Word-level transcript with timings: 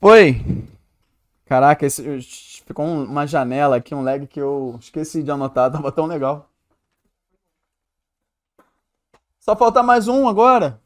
Oi! 0.00 0.40
Caraca, 1.46 1.86
esse, 1.86 2.02
ficou 2.66 2.84
um- 2.84 3.04
uma 3.04 3.26
janela 3.26 3.76
aqui, 3.76 3.94
um 3.94 4.02
lag 4.02 4.26
que 4.26 4.40
eu 4.40 4.76
esqueci 4.80 5.22
de 5.22 5.30
anotar, 5.30 5.70
tava 5.72 5.90
tão 5.90 6.06
legal. 6.06 6.48
Só 9.40 9.56
falta 9.56 9.82
mais 9.82 10.06
um 10.08 10.28
agora. 10.28 10.80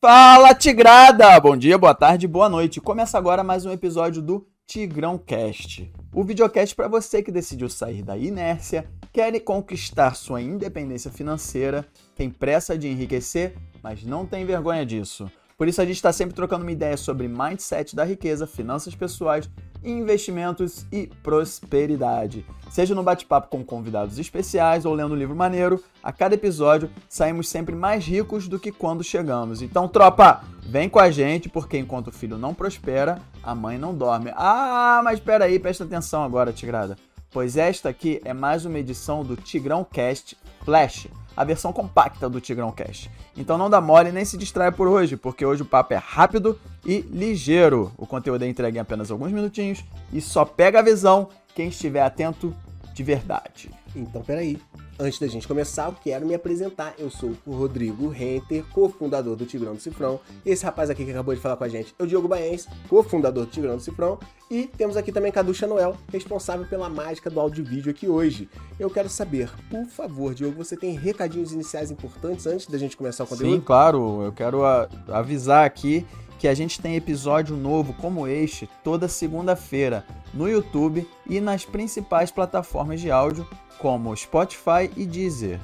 Fala, 0.00 0.54
Tigrada! 0.54 1.38
Bom 1.40 1.56
dia, 1.56 1.76
boa 1.76 1.94
tarde, 1.94 2.26
boa 2.28 2.48
noite. 2.48 2.80
Começa 2.80 3.18
agora 3.18 3.42
mais 3.42 3.66
um 3.66 3.72
episódio 3.72 4.22
do 4.22 4.46
Tigrão 4.68 5.16
Cast. 5.16 5.90
O 6.12 6.22
videocast 6.22 6.76
para 6.76 6.88
você 6.88 7.22
que 7.22 7.32
decidiu 7.32 7.70
sair 7.70 8.02
da 8.02 8.18
inércia, 8.18 8.86
quer 9.10 9.40
conquistar 9.40 10.14
sua 10.14 10.42
independência 10.42 11.10
financeira, 11.10 11.86
tem 12.14 12.28
pressa 12.28 12.76
de 12.76 12.86
enriquecer, 12.86 13.56
mas 13.82 14.04
não 14.04 14.26
tem 14.26 14.44
vergonha 14.44 14.84
disso. 14.84 15.26
Por 15.56 15.68
isso 15.68 15.80
a 15.80 15.86
gente 15.86 15.96
está 15.96 16.12
sempre 16.12 16.34
trocando 16.34 16.64
uma 16.64 16.70
ideia 16.70 16.98
sobre 16.98 17.26
mindset 17.26 17.96
da 17.96 18.04
riqueza, 18.04 18.46
finanças 18.46 18.94
pessoais, 18.94 19.48
investimentos 19.82 20.84
e 20.92 21.06
prosperidade. 21.22 22.44
Seja 22.70 22.94
no 22.94 23.02
bate-papo 23.02 23.48
com 23.48 23.64
convidados 23.64 24.18
especiais 24.18 24.84
ou 24.84 24.92
lendo 24.92 25.14
um 25.14 25.18
livro 25.18 25.34
maneiro, 25.34 25.82
a 26.02 26.12
cada 26.12 26.34
episódio 26.34 26.90
saímos 27.08 27.48
sempre 27.48 27.74
mais 27.74 28.04
ricos 28.04 28.46
do 28.46 28.58
que 28.58 28.70
quando 28.70 29.02
chegamos. 29.02 29.62
Então, 29.62 29.88
tropa, 29.88 30.44
vem 30.68 30.86
com 30.86 30.98
a 30.98 31.10
gente, 31.10 31.48
porque 31.48 31.78
enquanto 31.78 32.08
o 32.08 32.12
filho 32.12 32.36
não 32.36 32.52
prospera, 32.52 33.18
a 33.42 33.54
mãe 33.54 33.78
não 33.78 33.94
dorme. 33.94 34.30
Ah, 34.36 35.00
mas 35.02 35.18
espera 35.18 35.46
aí, 35.46 35.58
presta 35.58 35.84
atenção 35.84 36.22
agora, 36.22 36.52
Tigrada. 36.52 36.96
Pois 37.30 37.56
esta 37.56 37.88
aqui 37.88 38.20
é 38.22 38.34
mais 38.34 38.66
uma 38.66 38.78
edição 38.78 39.24
do 39.24 39.34
Tigrão 39.34 39.82
Cast 39.82 40.36
Flash, 40.64 41.08
a 41.34 41.42
versão 41.42 41.72
compacta 41.72 42.28
do 42.28 42.40
Tigrão 42.40 42.70
Cast. 42.70 43.10
Então 43.34 43.56
não 43.56 43.70
dá 43.70 43.80
mole 43.80 44.12
nem 44.12 44.26
se 44.26 44.36
distrai 44.36 44.70
por 44.70 44.86
hoje, 44.88 45.16
porque 45.16 45.44
hoje 45.44 45.62
o 45.62 45.66
papo 45.66 45.94
é 45.94 45.96
rápido 45.96 46.58
e 46.84 47.00
ligeiro. 47.00 47.90
O 47.96 48.06
conteúdo 48.06 48.44
é 48.44 48.48
entregue 48.48 48.76
em 48.76 48.80
apenas 48.80 49.10
alguns 49.10 49.32
minutinhos 49.32 49.82
e 50.12 50.20
só 50.20 50.44
pega 50.44 50.80
a 50.80 50.82
visão 50.82 51.30
quem 51.54 51.68
estiver 51.68 52.02
atento 52.02 52.54
de 52.92 53.02
verdade. 53.02 53.70
Então, 53.96 54.22
peraí. 54.22 54.60
Antes 55.00 55.20
da 55.20 55.28
gente 55.28 55.46
começar, 55.46 55.86
eu 55.86 55.92
quero 56.02 56.26
me 56.26 56.34
apresentar. 56.34 56.92
Eu 56.98 57.08
sou 57.08 57.32
o 57.46 57.52
Rodrigo 57.52 58.08
Renter, 58.08 58.64
cofundador 58.72 59.36
do 59.36 59.46
Tigrão 59.46 59.76
do 59.76 59.80
Cifrão. 59.80 60.18
Esse 60.44 60.64
rapaz 60.64 60.90
aqui 60.90 61.04
que 61.04 61.12
acabou 61.12 61.32
de 61.32 61.40
falar 61.40 61.56
com 61.56 61.62
a 61.62 61.68
gente 61.68 61.94
é 61.96 62.02
o 62.02 62.06
Diogo 62.06 62.26
Baense, 62.26 62.66
cofundador 62.88 63.44
do 63.44 63.50
Tigrão 63.50 63.76
do 63.76 63.82
Cifrão. 63.82 64.18
E 64.50 64.64
temos 64.76 64.96
aqui 64.96 65.12
também 65.12 65.30
Cadu 65.30 65.54
Chanuel, 65.54 65.96
responsável 66.12 66.66
pela 66.66 66.88
mágica 66.88 67.30
do 67.30 67.38
áudio 67.38 67.64
vídeo 67.64 67.92
aqui 67.92 68.08
hoje. 68.08 68.48
Eu 68.76 68.90
quero 68.90 69.08
saber, 69.08 69.48
por 69.70 69.86
favor, 69.86 70.34
Diogo, 70.34 70.56
você 70.56 70.76
tem 70.76 70.96
recadinhos 70.96 71.52
iniciais 71.52 71.92
importantes 71.92 72.44
antes 72.48 72.66
da 72.66 72.76
gente 72.76 72.96
começar 72.96 73.22
o 73.22 73.26
conteúdo? 73.28 73.54
Sim, 73.54 73.60
claro. 73.60 74.22
Eu 74.22 74.32
quero 74.32 74.64
avisar 75.12 75.64
aqui 75.64 76.04
que 76.38 76.46
a 76.46 76.54
gente 76.54 76.80
tem 76.80 76.94
episódio 76.94 77.56
novo 77.56 77.92
como 77.94 78.26
este 78.26 78.68
toda 78.84 79.08
segunda-feira 79.08 80.06
no 80.32 80.48
YouTube 80.48 81.06
e 81.26 81.40
nas 81.40 81.64
principais 81.64 82.30
plataformas 82.30 83.00
de 83.00 83.10
áudio 83.10 83.46
como 83.78 84.16
Spotify 84.16 84.90
e 84.96 85.04
Deezer, 85.04 85.60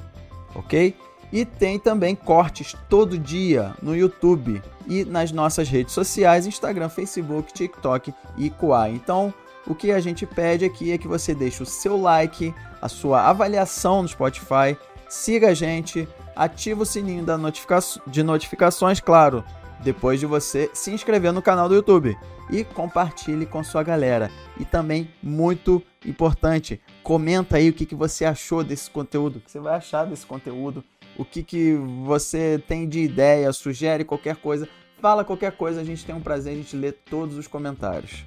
ok? 0.53 0.95
E 1.31 1.43
tem 1.43 1.79
também 1.79 2.15
cortes 2.15 2.75
todo 2.89 3.17
dia 3.17 3.73
no 3.81 3.95
YouTube 3.95 4.61
e 4.87 5.03
nas 5.03 5.31
nossas 5.31 5.67
redes 5.67 5.93
sociais, 5.93 6.45
Instagram, 6.45 6.89
Facebook, 6.89 7.51
TikTok 7.53 8.13
e 8.37 8.49
Quai. 8.49 8.91
Então, 8.91 9.33
o 9.67 9.73
que 9.73 9.91
a 9.91 9.99
gente 9.99 10.25
pede 10.25 10.63
aqui 10.63 10.91
é 10.91 10.97
que 10.97 11.07
você 11.07 11.33
deixe 11.33 11.63
o 11.63 11.65
seu 11.65 11.99
like, 11.99 12.53
a 12.81 12.87
sua 12.87 13.27
avaliação 13.27 14.03
no 14.03 14.07
Spotify, 14.07 14.77
siga 15.09 15.49
a 15.49 15.53
gente, 15.53 16.07
ativa 16.35 16.83
o 16.83 16.85
sininho 16.85 17.25
da 17.25 17.37
notifica 17.37 17.79
de 18.05 18.21
notificações, 18.21 18.99
claro, 18.99 19.43
depois 19.85 20.19
de 20.19 20.25
você 20.25 20.67
se 20.73 20.91
inscrever 20.91 21.31
no 21.31 21.43
canal 21.43 21.69
do 21.69 21.75
YouTube 21.75 22.17
e 22.49 22.63
compartilhe 22.63 23.45
com 23.45 23.63
sua 23.63 23.83
galera. 23.83 24.31
E 24.59 24.65
também, 24.65 25.07
muito 25.21 25.81
importante, 26.03 26.81
comenta 27.03 27.57
aí 27.57 27.69
o 27.69 27.73
que, 27.73 27.85
que 27.85 27.93
você 27.93 28.25
achou 28.25 28.63
desse 28.63 28.89
conteúdo, 28.89 29.37
o 29.37 29.39
que 29.39 29.51
você 29.51 29.59
vai 29.59 29.75
achar 29.75 30.05
desse 30.05 30.25
conteúdo, 30.25 30.83
o 31.15 31.23
que, 31.23 31.43
que 31.43 31.75
você 32.03 32.61
tem 32.67 32.89
de 32.89 32.99
ideia, 32.99 33.53
sugere 33.53 34.03
qualquer 34.03 34.37
coisa, 34.37 34.67
fala 34.99 35.23
qualquer 35.23 35.51
coisa, 35.51 35.81
a 35.81 35.83
gente 35.83 36.03
tem 36.03 36.15
um 36.15 36.21
prazer, 36.21 36.53
a 36.53 36.57
gente 36.57 36.75
lê 36.75 36.91
todos 36.91 37.37
os 37.37 37.45
comentários. 37.45 38.25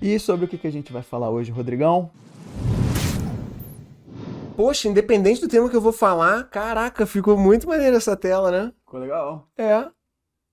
E 0.00 0.16
sobre 0.20 0.44
o 0.44 0.48
que, 0.48 0.56
que 0.56 0.68
a 0.68 0.72
gente 0.72 0.92
vai 0.92 1.02
falar 1.02 1.30
hoje, 1.30 1.50
Rodrigão? 1.50 2.10
Poxa, 4.56 4.86
independente 4.86 5.40
do 5.40 5.48
tema 5.48 5.68
que 5.68 5.74
eu 5.74 5.80
vou 5.80 5.92
falar, 5.92 6.44
caraca, 6.44 7.04
ficou 7.06 7.36
muito 7.36 7.66
maneiro 7.66 7.96
essa 7.96 8.16
tela, 8.16 8.52
né? 8.52 8.72
Ficou 8.84 9.00
legal. 9.00 9.48
É. 9.58 9.88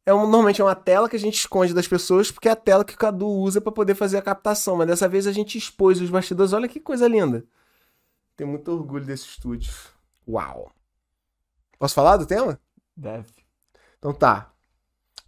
É 0.06 0.14
um, 0.14 0.22
normalmente 0.22 0.62
é 0.62 0.64
uma 0.64 0.76
tela 0.76 1.08
que 1.08 1.16
a 1.16 1.20
gente 1.20 1.36
esconde 1.36 1.74
das 1.74 1.88
pessoas, 1.88 2.32
porque 2.32 2.50
é 2.50 2.52
a 2.52 2.56
tela 2.56 2.84
que 2.84 2.96
o 2.96 2.98
Cadu 2.98 3.28
usa 3.28 3.62
pra 3.62 3.72
poder 3.72 3.96
fazer 3.96 4.18
a 4.18 4.22
captação. 4.22 4.76
Mas 4.76 4.88
dessa 4.88 5.08
vez 5.08 5.28
a 5.28 5.32
gente 5.32 5.58
expôs 5.58 6.02
os 6.02 6.10
bastidores. 6.10 6.54
Olha 6.54 6.68
que 6.68 6.80
coisa 6.80 7.08
linda. 7.08 7.46
Tenho 8.36 8.50
muito 8.50 8.72
orgulho 8.72 9.06
desse 9.06 9.26
estúdio. 9.26 9.72
Uau. 10.28 10.72
Posso 11.78 11.94
falar 11.94 12.18
do 12.18 12.26
tema? 12.26 12.60
Deve. 12.96 13.30
Então 14.00 14.14
tá. 14.14 14.52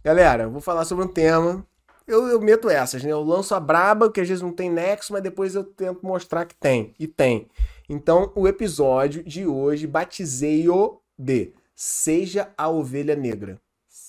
Galera, 0.02 0.44
eu 0.44 0.50
vou 0.50 0.60
falar 0.60 0.84
sobre 0.84 1.04
um 1.04 1.08
tema. 1.08 1.64
Eu, 2.06 2.26
eu 2.26 2.40
meto 2.40 2.68
essas, 2.68 3.02
né? 3.02 3.10
Eu 3.10 3.22
lanço 3.22 3.54
a 3.54 3.60
braba, 3.60 4.10
que 4.10 4.20
às 4.20 4.28
vezes 4.28 4.42
não 4.42 4.52
tem 4.52 4.70
nexo, 4.70 5.12
mas 5.12 5.22
depois 5.22 5.54
eu 5.54 5.64
tento 5.64 6.04
mostrar 6.04 6.44
que 6.44 6.54
tem. 6.54 6.94
E 6.98 7.06
tem. 7.06 7.48
Então, 7.88 8.30
o 8.34 8.46
episódio 8.46 9.22
de 9.24 9.46
hoje 9.46 9.86
batizei-o 9.86 11.00
de 11.18 11.54
Seja 11.74 12.52
a 12.56 12.68
Ovelha 12.68 13.16
Negra. 13.16 13.60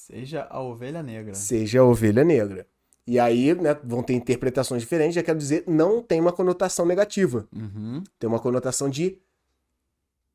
Seja 0.05 0.45
a 0.51 0.61
ovelha 0.61 1.01
negra. 1.01 1.33
Seja 1.33 1.79
a 1.79 1.83
ovelha 1.83 2.23
negra. 2.23 2.67
E 3.07 3.19
aí, 3.19 3.55
né, 3.55 3.75
vão 3.83 4.03
ter 4.03 4.13
interpretações 4.13 4.83
diferentes, 4.83 5.16
já 5.16 5.23
quero 5.23 5.39
dizer, 5.39 5.63
não 5.66 5.99
tem 5.99 6.21
uma 6.21 6.31
conotação 6.31 6.85
negativa. 6.85 7.47
Uhum. 7.51 8.03
Tem 8.19 8.27
uma 8.27 8.39
conotação 8.39 8.88
de 8.88 9.17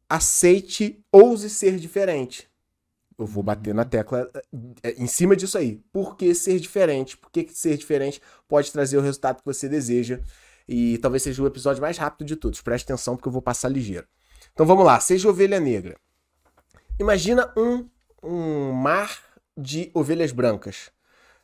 aceite, 0.09 1.05
ouse 1.13 1.49
ser 1.49 1.77
diferente. 1.77 2.51
Eu 3.17 3.27
vou 3.27 3.45
bater 3.45 3.73
na 3.73 3.85
tecla 3.85 4.29
eh, 4.83 4.97
em 4.99 5.07
cima 5.07 5.37
disso 5.37 5.57
aí. 5.57 5.81
Por 5.93 6.17
que 6.17 6.35
ser 6.35 6.59
diferente? 6.59 7.17
Por 7.17 7.31
que 7.31 7.45
que 7.45 7.55
ser 7.55 7.77
diferente 7.77 8.21
pode 8.49 8.73
trazer 8.73 8.97
o 8.97 9.03
resultado 9.03 9.39
que 9.39 9.47
você 9.47 9.69
deseja? 9.69 10.19
E 10.67 10.99
talvez 10.99 11.23
seja 11.23 11.41
o 11.41 11.47
episódio 11.47 11.81
mais 11.81 11.97
rápido 11.97 12.27
de 12.27 12.35
todos. 12.35 12.61
Preste 12.61 12.87
atenção 12.87 13.15
porque 13.15 13.29
eu 13.29 13.33
vou 13.33 13.43
passar 13.43 13.69
ligeiro. 13.69 14.09
Então 14.53 14.67
vamos 14.67 14.85
lá, 14.85 14.99
seja 14.99 15.29
ovelha 15.29 15.61
negra. 15.61 15.97
Imagina 16.99 17.53
um, 17.57 17.89
um 18.21 18.73
mar 18.73 19.30
de 19.57 19.91
ovelhas 19.95 20.33
brancas. 20.33 20.91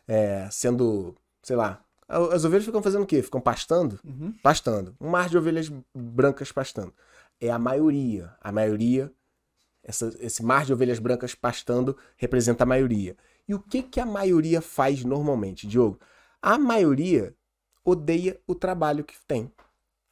É, 0.08 0.48
sendo, 0.50 1.16
sei 1.42 1.56
lá, 1.56 1.84
as 2.08 2.44
ovelhas 2.44 2.64
ficam 2.64 2.82
fazendo 2.82 3.02
o 3.02 3.06
quê? 3.06 3.22
Ficam 3.22 3.40
pastando? 3.40 3.98
Uhum. 4.04 4.32
Pastando. 4.42 4.96
Um 5.00 5.08
mar 5.10 5.28
de 5.28 5.36
ovelhas 5.36 5.70
brancas 5.94 6.52
pastando. 6.52 6.94
É 7.40 7.50
a 7.50 7.58
maioria. 7.58 8.32
A 8.40 8.52
maioria, 8.52 9.12
essa- 9.82 10.14
esse 10.20 10.42
mar 10.42 10.64
de 10.64 10.72
ovelhas 10.72 10.98
brancas 10.98 11.34
pastando 11.34 11.96
representa 12.16 12.62
a 12.64 12.66
maioria. 12.66 13.16
E 13.48 13.54
o 13.54 13.58
que, 13.58 13.82
que 13.82 14.00
a 14.00 14.06
maioria 14.06 14.60
faz 14.60 15.04
normalmente, 15.04 15.66
Diogo? 15.66 15.98
A 16.40 16.58
maioria 16.58 17.34
odeia 17.84 18.40
o 18.46 18.54
trabalho 18.54 19.04
que 19.04 19.14
tem. 19.26 19.50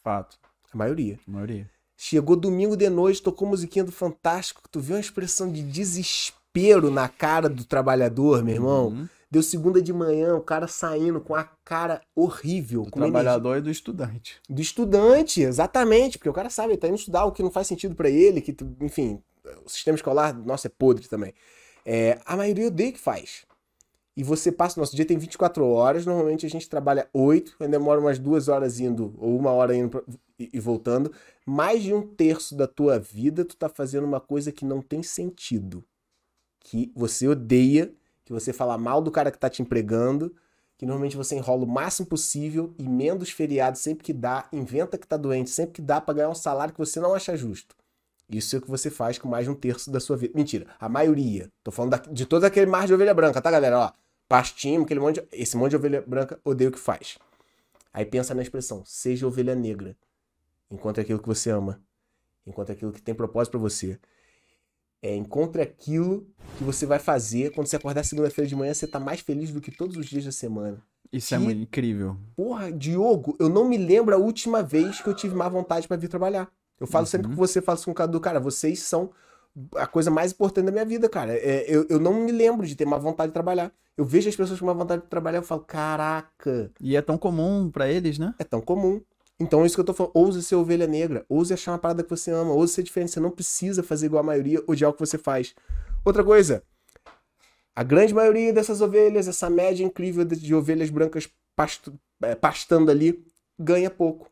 Fato. 0.03 0.38
A 0.72 0.76
maioria. 0.76 1.19
A 1.26 1.31
maioria. 1.31 1.71
Chegou 1.97 2.34
domingo 2.37 2.76
de 2.76 2.88
noite, 2.91 3.22
tocou 3.22 3.47
musiquinha 3.49 3.84
do 3.84 3.93
Fantástico, 3.93 4.62
tu 4.69 4.81
viu 4.81 4.97
uma 4.97 5.00
expressão 5.00 5.50
de 5.50 5.62
desespero 5.62 6.44
na 6.91 7.09
cara 7.09 7.48
do 7.48 7.65
trabalhador, 7.65 8.44
meu 8.44 8.54
irmão? 8.54 8.87
Uhum. 8.88 9.09
Deu 9.31 9.42
segunda 9.42 9.82
de 9.82 9.92
manhã, 9.92 10.37
o 10.37 10.41
cara 10.41 10.69
saindo 10.69 11.20
com 11.20 11.34
a 11.34 11.42
cara 11.65 12.00
horrível. 12.15 12.82
Do 12.82 12.91
trabalhador 12.92 13.56
e 13.56 13.60
do 13.60 13.70
estudante. 13.70 14.41
do 14.48 14.62
estudante, 14.62 15.43
exatamente, 15.43 16.16
porque 16.19 16.28
o 16.28 16.32
cara 16.32 16.48
sabe, 16.48 16.73
ele 16.75 16.78
tá 16.81 16.87
indo 16.87 16.96
estudar 16.96 17.25
o 17.25 17.32
que 17.32 17.43
não 17.43 17.50
faz 17.50 17.67
sentido 17.67 17.96
pra 17.96 18.08
ele, 18.08 18.40
que, 18.40 18.55
enfim, 18.81 19.20
o 19.64 19.69
sistema 19.69 19.96
escolar, 19.96 20.32
nossa, 20.32 20.69
é 20.69 20.70
podre 20.70 21.08
também. 21.08 21.34
É, 21.84 22.20
a 22.25 22.37
maioria 22.37 22.69
odeia 22.69 22.93
que 22.93 23.00
faz. 23.00 23.44
E 24.17 24.23
você 24.23 24.52
passa, 24.52 24.78
nosso 24.78 24.94
dia 24.94 25.05
tem 25.05 25.19
24 25.19 25.67
horas, 25.67 26.06
normalmente 26.06 26.46
a 26.46 26.49
gente 26.49 26.69
trabalha 26.69 27.08
8, 27.12 27.56
ainda 27.58 27.76
demora 27.76 27.99
umas 28.00 28.20
duas 28.20 28.46
horas 28.46 28.78
indo, 28.78 29.12
ou 29.19 29.37
uma 29.37 29.50
hora 29.50 29.75
indo 29.75 29.88
pra- 29.88 30.02
e, 30.38 30.49
e 30.52 30.61
voltando. 30.61 31.11
Mais 31.44 31.82
de 31.82 31.93
um 31.93 32.02
terço 32.02 32.55
da 32.56 32.69
tua 32.69 33.00
vida 33.00 33.44
tu 33.44 33.56
tá 33.56 33.69
fazendo 33.69 34.05
uma 34.05 34.20
coisa 34.20 34.52
que 34.52 34.64
não 34.64 34.81
tem 34.81 35.02
sentido. 35.02 35.84
Que 36.64 36.90
você 36.96 37.28
odeia, 37.28 37.93
que 38.25 38.32
você 38.32 38.52
fala 38.52 38.76
mal 38.76 39.00
do 39.00 39.12
cara 39.12 39.31
que 39.31 39.38
tá 39.38 39.49
te 39.49 39.62
empregando, 39.62 40.34
que 40.76 40.84
normalmente 40.84 41.16
você 41.16 41.37
enrola 41.37 41.62
o 41.62 41.69
máximo 41.69 42.08
possível, 42.08 42.75
emenda 42.76 43.22
os 43.22 43.31
feriados 43.31 43.81
sempre 43.81 44.02
que 44.02 44.12
dá, 44.12 44.49
inventa 44.52 44.99
que 44.99 45.06
tá 45.06 45.16
doente 45.16 45.50
sempre 45.50 45.75
que 45.75 45.82
dá 45.82 46.00
pra 46.00 46.14
ganhar 46.14 46.31
um 46.31 46.34
salário 46.34 46.75
que 46.75 46.81
você 46.81 46.99
não 46.99 47.14
acha 47.14 47.37
justo. 47.37 47.76
Isso 48.28 48.56
é 48.56 48.58
o 48.58 48.62
que 48.62 48.70
você 48.70 48.90
faz 48.90 49.19
com 49.19 49.28
mais 49.28 49.44
de 49.44 49.50
um 49.50 49.55
terço 49.55 49.90
da 49.90 50.00
sua 50.00 50.16
vida. 50.16 50.32
Mentira, 50.34 50.66
a 50.81 50.88
maioria. 50.88 51.49
Tô 51.62 51.70
falando 51.70 51.93
da- 51.93 52.11
de 52.11 52.26
todo 52.26 52.44
aquele 52.44 52.66
mar 52.66 52.87
de 52.87 52.94
ovelha 52.94 53.14
branca, 53.14 53.40
tá, 53.40 53.50
galera? 53.50 53.78
Ó, 53.78 53.93
pastinho, 54.28 54.82
aquele 54.82 54.99
monte 54.99 55.20
de, 55.20 55.28
esse 55.31 55.56
monte 55.56 55.70
de 55.70 55.76
ovelha 55.76 56.02
branca 56.05 56.40
odeia 56.43 56.70
o 56.70 56.72
que 56.72 56.78
faz. 56.78 57.19
Aí 57.93 58.05
pensa 58.05 58.34
na 58.34 58.43
expressão, 58.43 58.82
seja 58.84 59.26
ovelha 59.26 59.55
negra, 59.55 59.94
enquanto 60.70 60.99
é 60.99 61.02
aquilo 61.02 61.20
que 61.20 61.28
você 61.28 61.50
ama. 61.50 61.81
Encontre 62.46 62.72
aquilo 62.72 62.93
que 62.93 63.00
tem 63.00 63.14
propósito 63.14 63.52
para 63.52 63.61
você. 63.61 63.99
É, 65.06 65.14
encontre 65.14 65.60
aquilo 65.60 66.26
que 66.56 66.64
você 66.64 66.86
vai 66.86 66.98
fazer 66.98 67.52
quando 67.52 67.66
você 67.66 67.76
acordar 67.76 68.02
segunda-feira 68.04 68.48
de 68.48 68.56
manhã, 68.56 68.72
você 68.72 68.86
tá 68.86 68.98
mais 68.98 69.20
feliz 69.20 69.50
do 69.52 69.60
que 69.60 69.70
todos 69.70 69.98
os 69.98 70.06
dias 70.06 70.24
da 70.24 70.32
semana. 70.32 70.82
Isso 71.12 71.34
é 71.34 71.38
Que- 71.38 71.44
muito 71.44 71.60
incrível. 71.60 72.16
Porra, 72.34 72.72
Diogo, 72.72 73.36
eu 73.38 73.50
não 73.50 73.68
me 73.68 73.76
lembro 73.76 74.14
a 74.14 74.18
última 74.18 74.62
vez 74.62 75.02
que 75.02 75.08
eu 75.08 75.14
tive 75.14 75.34
má 75.34 75.46
vontade 75.46 75.86
pra 75.86 75.98
vir 75.98 76.08
trabalhar. 76.08 76.48
Eu 76.80 76.86
falo 76.86 77.04
sempre 77.04 77.26
Uhum. 77.28 77.34
com 77.34 77.38
você, 77.38 77.60
falo 77.60 77.78
com 77.84 77.90
o 77.90 77.94
Cadu, 77.94 78.18
cara, 78.18 78.40
vocês 78.40 78.78
são 78.80 79.10
a 79.76 79.86
coisa 79.86 80.10
mais 80.10 80.32
importante 80.32 80.64
da 80.64 80.72
minha 80.72 80.86
vida, 80.86 81.06
cara. 81.06 81.34
É, 81.34 81.66
eu, 81.68 81.86
eu 81.90 82.00
não 82.00 82.14
me 82.24 82.32
lembro 82.32 82.66
de 82.66 82.74
ter 82.74 82.86
má 82.86 82.96
vontade 82.96 83.28
de 83.28 83.34
trabalhar. 83.34 83.70
Eu 83.98 84.04
vejo 84.06 84.28
as 84.28 84.34
pessoas 84.34 84.58
com 84.58 84.64
má 84.66 84.72
vontade 84.72 85.02
de 85.02 85.08
trabalhar, 85.08 85.38
eu 85.38 85.42
falo, 85.42 85.60
caraca, 85.60 86.70
E 86.80 86.96
é 86.96 87.02
tão 87.02 87.16
comum 87.18 87.70
pra 87.70 87.88
eles, 87.88 88.18
né? 88.18 88.34
é 88.38 88.44
tão 88.44 88.60
comum. 88.62 89.00
Então 89.40 89.62
é 89.62 89.66
isso 89.66 89.75
que 89.75 89.81
eu 89.81 89.84
tô 89.84 89.92
falando. 89.94 90.12
Ouse 90.14 90.42
ser 90.42 90.54
ovelha 90.54 90.86
negra. 90.86 91.25
Ouse 91.28 91.52
achar 91.52 91.72
uma 91.72 91.78
parada 91.78 92.02
que 92.02 92.10
você 92.10 92.31
ama. 92.31 92.52
Ouse 92.52 92.72
ser 92.72 92.82
diferente. 92.82 93.10
Você 93.12 93.20
não 93.20 93.31
precisa 93.31 93.82
fazer 93.82 94.06
igual 94.06 94.20
a 94.20 94.26
maioria, 94.26 94.62
odiar 94.66 94.90
o 94.90 94.94
que 94.94 95.00
você 95.00 95.19
faz. 95.19 95.54
Outra 96.04 96.22
coisa. 96.22 96.62
A 97.75 97.82
grande 97.82 98.14
maioria 98.14 98.52
dessas 98.52 98.81
ovelhas, 98.81 99.26
essa 99.26 99.50
média 99.50 99.84
incrível 99.84 100.25
de, 100.25 100.54
ovelhas 100.54 100.90
brancas 100.90 101.28
pasto- 101.56 101.98
é, 102.22 102.34
pastando 102.36 102.90
ali, 102.90 103.25
ganha 103.58 103.90
pouco. 103.90 104.31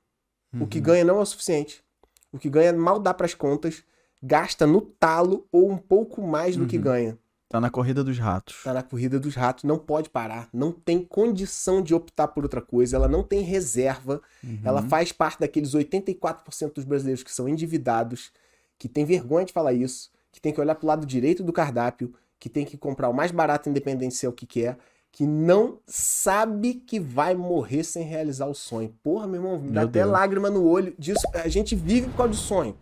O 0.61 0.67
que 0.67 0.79
Uhum. 0.79 0.85
ganha 0.85 1.05
não 1.05 1.19
é 1.19 1.23
o 1.23 1.27
suficiente. 1.27 1.83
O 2.31 2.39
que 2.39 2.49
ganha 2.49 2.73
mal 2.73 2.99
dá 3.01 3.13
pras 3.13 3.35
contas, 3.35 3.83
gasta 4.23 4.67
no 4.67 4.81
talo 4.81 5.47
ou 5.51 5.71
um 5.71 5.77
pouco 5.77 6.23
mais 6.23 6.57
do 6.57 6.67
que 6.67 6.77
Uhum. 6.77 6.83
ganha. 6.83 7.19
Tá 7.53 7.61
na 7.61 7.69
corrida 7.71 8.03
dos 8.03 8.19
ratos. 8.19 8.63
Tá 8.65 8.73
na 8.73 8.83
corrida 8.83 9.21
dos 9.21 9.35
ratos, 9.35 9.63
não 9.65 9.79
pode 9.79 10.09
parar, 10.09 10.49
não 10.53 10.73
tem 10.73 11.05
condição 11.05 11.83
de 11.83 11.95
optar 11.95 12.27
por 12.29 12.43
outra 12.45 12.63
coisa, 12.63 12.97
ela 12.97 13.07
não 13.07 13.23
tem 13.23 13.43
reserva, 13.43 14.21
Uhum. 14.43 14.59
ela 14.65 14.83
faz 14.83 15.13
parte 15.13 15.39
daqueles 15.41 15.75
84% 15.75 16.73
dos 16.75 16.85
brasileiros 16.85 17.23
que 17.23 17.31
são 17.31 17.47
endividados, 17.49 18.33
que 18.79 18.89
tem 18.89 19.05
vergonha 19.05 19.45
de 19.45 19.53
falar 19.53 19.75
isso, 19.75 20.11
que 20.33 20.41
tem 20.41 20.53
que 20.53 20.61
olhar 20.61 20.75
pro 20.75 20.87
lado 20.87 21.07
direito 21.07 21.43
do 21.45 21.53
cardápio, 21.53 22.15
que 22.41 22.49
tem 22.49 22.65
que 22.65 22.77
comprar 22.79 23.09
o 23.09 23.13
mais 23.15 23.31
barato 23.31 23.69
independente 23.69 24.15
se 24.15 24.25
é 24.27 24.29
o 24.29 24.33
que 24.33 24.47
quer, 24.47 24.79
que 25.13 25.27
não 25.27 25.79
sabe 25.87 26.75
que 26.75 26.99
vai 26.99 27.35
morrer 27.35 27.85
sem 27.85 28.03
realizar 28.03 28.47
o 28.47 28.55
sonho. 28.55 28.95
Porra, 29.03 29.27
meu 29.27 29.43
irmão, 29.43 29.59
me 29.61 29.69
dá 29.71 29.81
Meu 29.83 29.89
até 29.91 30.01
Deus. 30.01 30.11
lágrima 30.11 30.49
no 30.51 30.65
olho 30.67 30.95
disso. 30.99 31.21
A 31.35 31.49
gente 31.49 31.77
vive 31.77 32.09
por 32.09 32.17
causa 32.17 32.31
do 32.33 32.37
sonho. 32.39 32.75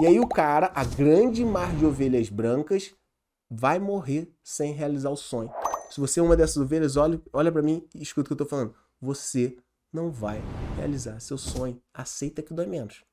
E 0.00 0.06
aí 0.06 0.20
o 0.20 0.26
cara, 0.28 0.70
a 0.74 0.84
grande 0.84 1.42
mar 1.44 1.74
de 1.74 1.86
ovelhas 1.86 2.28
brancas, 2.28 2.94
vai 3.54 3.78
morrer 3.78 4.32
sem 4.42 4.72
realizar 4.72 5.10
o 5.10 5.16
sonho. 5.16 5.52
Se 5.90 6.00
você 6.00 6.20
é 6.20 6.22
uma 6.22 6.36
dessas 6.36 6.56
ovelhas, 6.56 6.96
olha, 6.96 7.20
olha 7.32 7.52
para 7.52 7.60
mim 7.60 7.86
e 7.94 8.02
escuta 8.02 8.26
o 8.26 8.28
que 8.28 8.32
eu 8.32 8.46
tô 8.46 8.46
falando. 8.46 8.74
Você 9.00 9.58
não 9.92 10.10
vai 10.10 10.40
realizar 10.76 11.20
seu 11.20 11.36
sonho. 11.36 11.78
Aceita 11.92 12.42
que 12.42 12.54
dói 12.54 12.66
menos. 12.66 13.04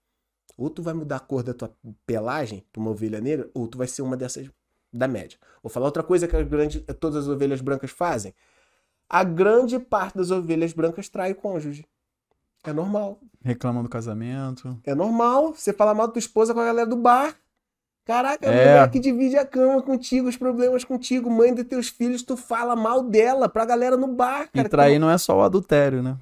Ou 0.57 0.69
tu 0.69 0.81
vai 0.81 0.93
mudar 0.93 1.17
a 1.17 1.19
cor 1.19 1.43
da 1.43 1.53
tua 1.53 1.75
pelagem 2.05 2.65
pra 2.71 2.81
uma 2.81 2.91
ovelha 2.91 3.19
negra, 3.19 3.49
ou 3.53 3.67
tu 3.67 3.77
vai 3.77 3.87
ser 3.87 4.01
uma 4.01 4.15
dessas 4.15 4.49
da 4.91 5.07
média. 5.07 5.37
Vou 5.61 5.69
falar 5.69 5.87
outra 5.87 6.03
coisa 6.03 6.27
que 6.27 6.43
grande, 6.43 6.79
todas 6.99 7.23
as 7.23 7.27
ovelhas 7.27 7.59
brancas 7.59 7.91
fazem. 7.91 8.33
A 9.09 9.23
grande 9.23 9.77
parte 9.77 10.17
das 10.17 10.31
ovelhas 10.31 10.71
brancas 10.71 11.09
trai 11.09 11.33
o 11.33 11.35
cônjuge. 11.35 11.85
É 12.63 12.71
normal. 12.71 13.19
Reclamam 13.41 13.83
do 13.83 13.89
casamento. 13.89 14.79
É 14.85 14.95
normal 14.95 15.53
você 15.53 15.73
falar 15.73 15.93
mal 15.93 16.07
da 16.07 16.13
tua 16.13 16.19
esposa 16.19 16.53
com 16.53 16.59
a 16.59 16.65
galera 16.65 16.87
do 16.87 16.95
bar. 16.95 17.35
Caraca, 18.09 18.49
a 18.49 18.51
É. 18.51 18.55
mulher 18.71 18.89
que 18.89 18.99
divide 18.99 19.37
a 19.37 19.45
cama 19.45 19.83
contigo, 19.83 20.27
os 20.27 20.35
problemas 20.35 20.83
contigo, 20.83 21.29
mãe 21.29 21.53
de 21.53 21.63
teus 21.63 21.89
filhos, 21.89 22.23
tu 22.23 22.35
fala 22.35 22.75
mal 22.75 23.03
dela 23.03 23.47
pra 23.47 23.65
galera 23.65 23.95
no 23.95 24.07
bar, 24.07 24.49
cara. 24.51 24.65
e 24.65 24.69
trair 24.69 24.97
não 24.97 25.11
é 25.11 25.17
só 25.19 25.37
o 25.37 25.43
adultério, 25.43 26.01
né? 26.01 26.17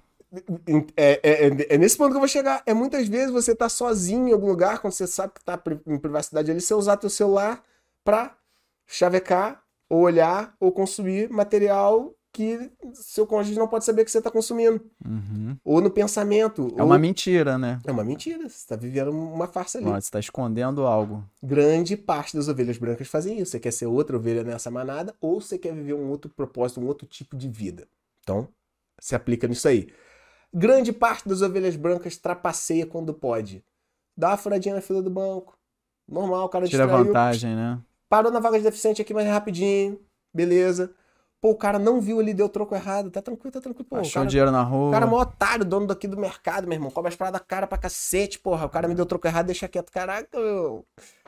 É, 0.97 1.19
é, 1.23 1.47
é- 1.47 1.75
é 1.75 1.77
nesse 1.77 1.95
ponto 1.97 2.09
que 2.09 2.17
eu 2.17 2.19
vou 2.19 2.27
chegar. 2.27 2.61
É 2.65 2.73
muitas 2.73 3.07
vezes 3.07 3.31
você 3.31 3.55
tá 3.55 3.69
sozinho 3.69 4.27
em 4.27 4.33
algum 4.33 4.47
lugar, 4.47 4.79
quando 4.79 4.91
você 4.91 5.07
sabe 5.07 5.31
que 5.35 5.45
tá 5.45 5.57
em 5.87 5.97
privacidade 5.97 6.51
ali, 6.51 6.59
você 6.59 6.73
usar 6.73 6.97
teu 6.97 7.09
celular 7.09 7.63
pra 8.03 8.35
chavecar, 8.85 9.63
ou 9.89 10.01
olhar, 10.01 10.53
ou 10.59 10.73
consumir 10.73 11.29
material 11.31 12.13
que 12.37 12.71
seu 12.93 13.25
cônjuge 13.25 13.57
não 13.57 13.67
pode 13.67 13.83
saber 13.83 14.05
que 14.05 14.11
você 14.11 14.21
tá 14.21 14.29
consumindo. 14.29 14.79
Uhum. 15.03 15.57
Ou 15.65 15.81
no 15.81 15.89
pensamento. 15.89 16.71
É 16.77 16.81
ou- 16.81 16.87
uma 16.87 16.99
mentira, 16.99 17.57
né? 17.57 17.79
É 17.83 17.91
uma 17.91 18.03
mentira. 18.03 18.47
Você 18.47 18.67
tá 18.67 18.75
vivendo 18.75 19.09
uma 19.11 19.47
farsa 19.47 19.79
ali. 19.79 19.87
Ó, 19.87 19.99
Você 19.99 20.11
tá 20.11 20.19
escondendo 20.19 20.85
algo. 20.85 21.23
Grande 21.41 21.97
parte 21.97 22.37
das 22.37 22.47
ovelhas 22.47 22.77
brancas 22.77 23.07
fazem 23.07 23.39
isso. 23.39 23.51
Você 23.51 23.59
quer 23.59 23.71
ser 23.71 23.87
outra 23.87 24.15
ovelha 24.15 24.43
nessa 24.43 24.69
manada 24.69 25.15
ou 25.19 25.41
você 25.41 25.57
quer 25.57 25.73
viver 25.73 25.93
um 25.95 26.07
outro 26.09 26.29
propósito, 26.29 26.79
um 26.79 26.85
outro 26.85 27.07
tipo 27.07 27.35
de 27.35 27.49
vida. 27.49 27.87
Então, 28.21 28.47
se 28.99 29.15
aplica 29.15 29.47
nisso 29.47 29.67
aí. 29.67 29.89
Grande 30.53 30.93
parte 30.93 31.27
das 31.27 31.41
ovelhas 31.41 31.75
brancas 31.75 32.15
trapaceia 32.17 32.85
quando 32.85 33.13
pode. 33.13 33.63
Dá 34.15 34.29
uma 34.29 34.37
furadinha 34.37 34.75
na 34.75 34.81
fila 34.81 35.01
do 35.01 35.09
banco. 35.09 35.57
Normal, 36.07 36.45
o 36.45 36.49
cara 36.49 36.65
Tira 36.67 36.83
distraiu. 36.85 37.05
vantagem, 37.05 37.55
né? 37.55 37.79
Parou 38.07 38.31
na 38.31 38.39
vaga 38.39 38.57
de 38.57 38.63
deficiente 38.63 39.01
aqui 39.01 39.13
mais 39.13 39.27
rapidinho. 39.27 39.99
Beleza. 40.33 40.93
Pô, 41.39 41.51
o 41.51 41.55
cara 41.55 41.77
não 41.77 42.01
viu 42.01 42.19
ali, 42.19 42.33
deu 42.33 42.49
troco 42.49 42.73
errado. 42.73 43.11
Tá 43.11 43.21
tranquilo, 43.21 43.51
tá 43.51 43.61
tranquilo. 43.61 43.87
Pô, 43.87 43.97
o 43.97 43.99
Achou 43.99 44.13
cara, 44.21 44.25
dinheiro 44.25 44.51
na 44.51 44.63
o 44.63 44.65
rua. 44.69 44.91
cara 44.91 45.05
é 45.05 45.09
mó 45.09 45.19
otário, 45.21 45.63
dono 45.63 45.85
daqui 45.85 46.07
do 46.07 46.17
mercado, 46.17 46.65
meu 46.67 46.73
irmão. 46.75 46.89
Cobra 46.89 47.09
as 47.09 47.15
paradas 47.15 47.41
cara 47.47 47.67
pra 47.67 47.77
cacete, 47.77 48.39
porra. 48.39 48.65
O 48.65 48.69
cara 48.69 48.87
me 48.87 48.95
deu 48.95 49.05
troco 49.05 49.27
errado, 49.27 49.45
deixa 49.45 49.67
quieto. 49.67 49.91
Caraca, 49.91 50.27
meu. 50.39 50.83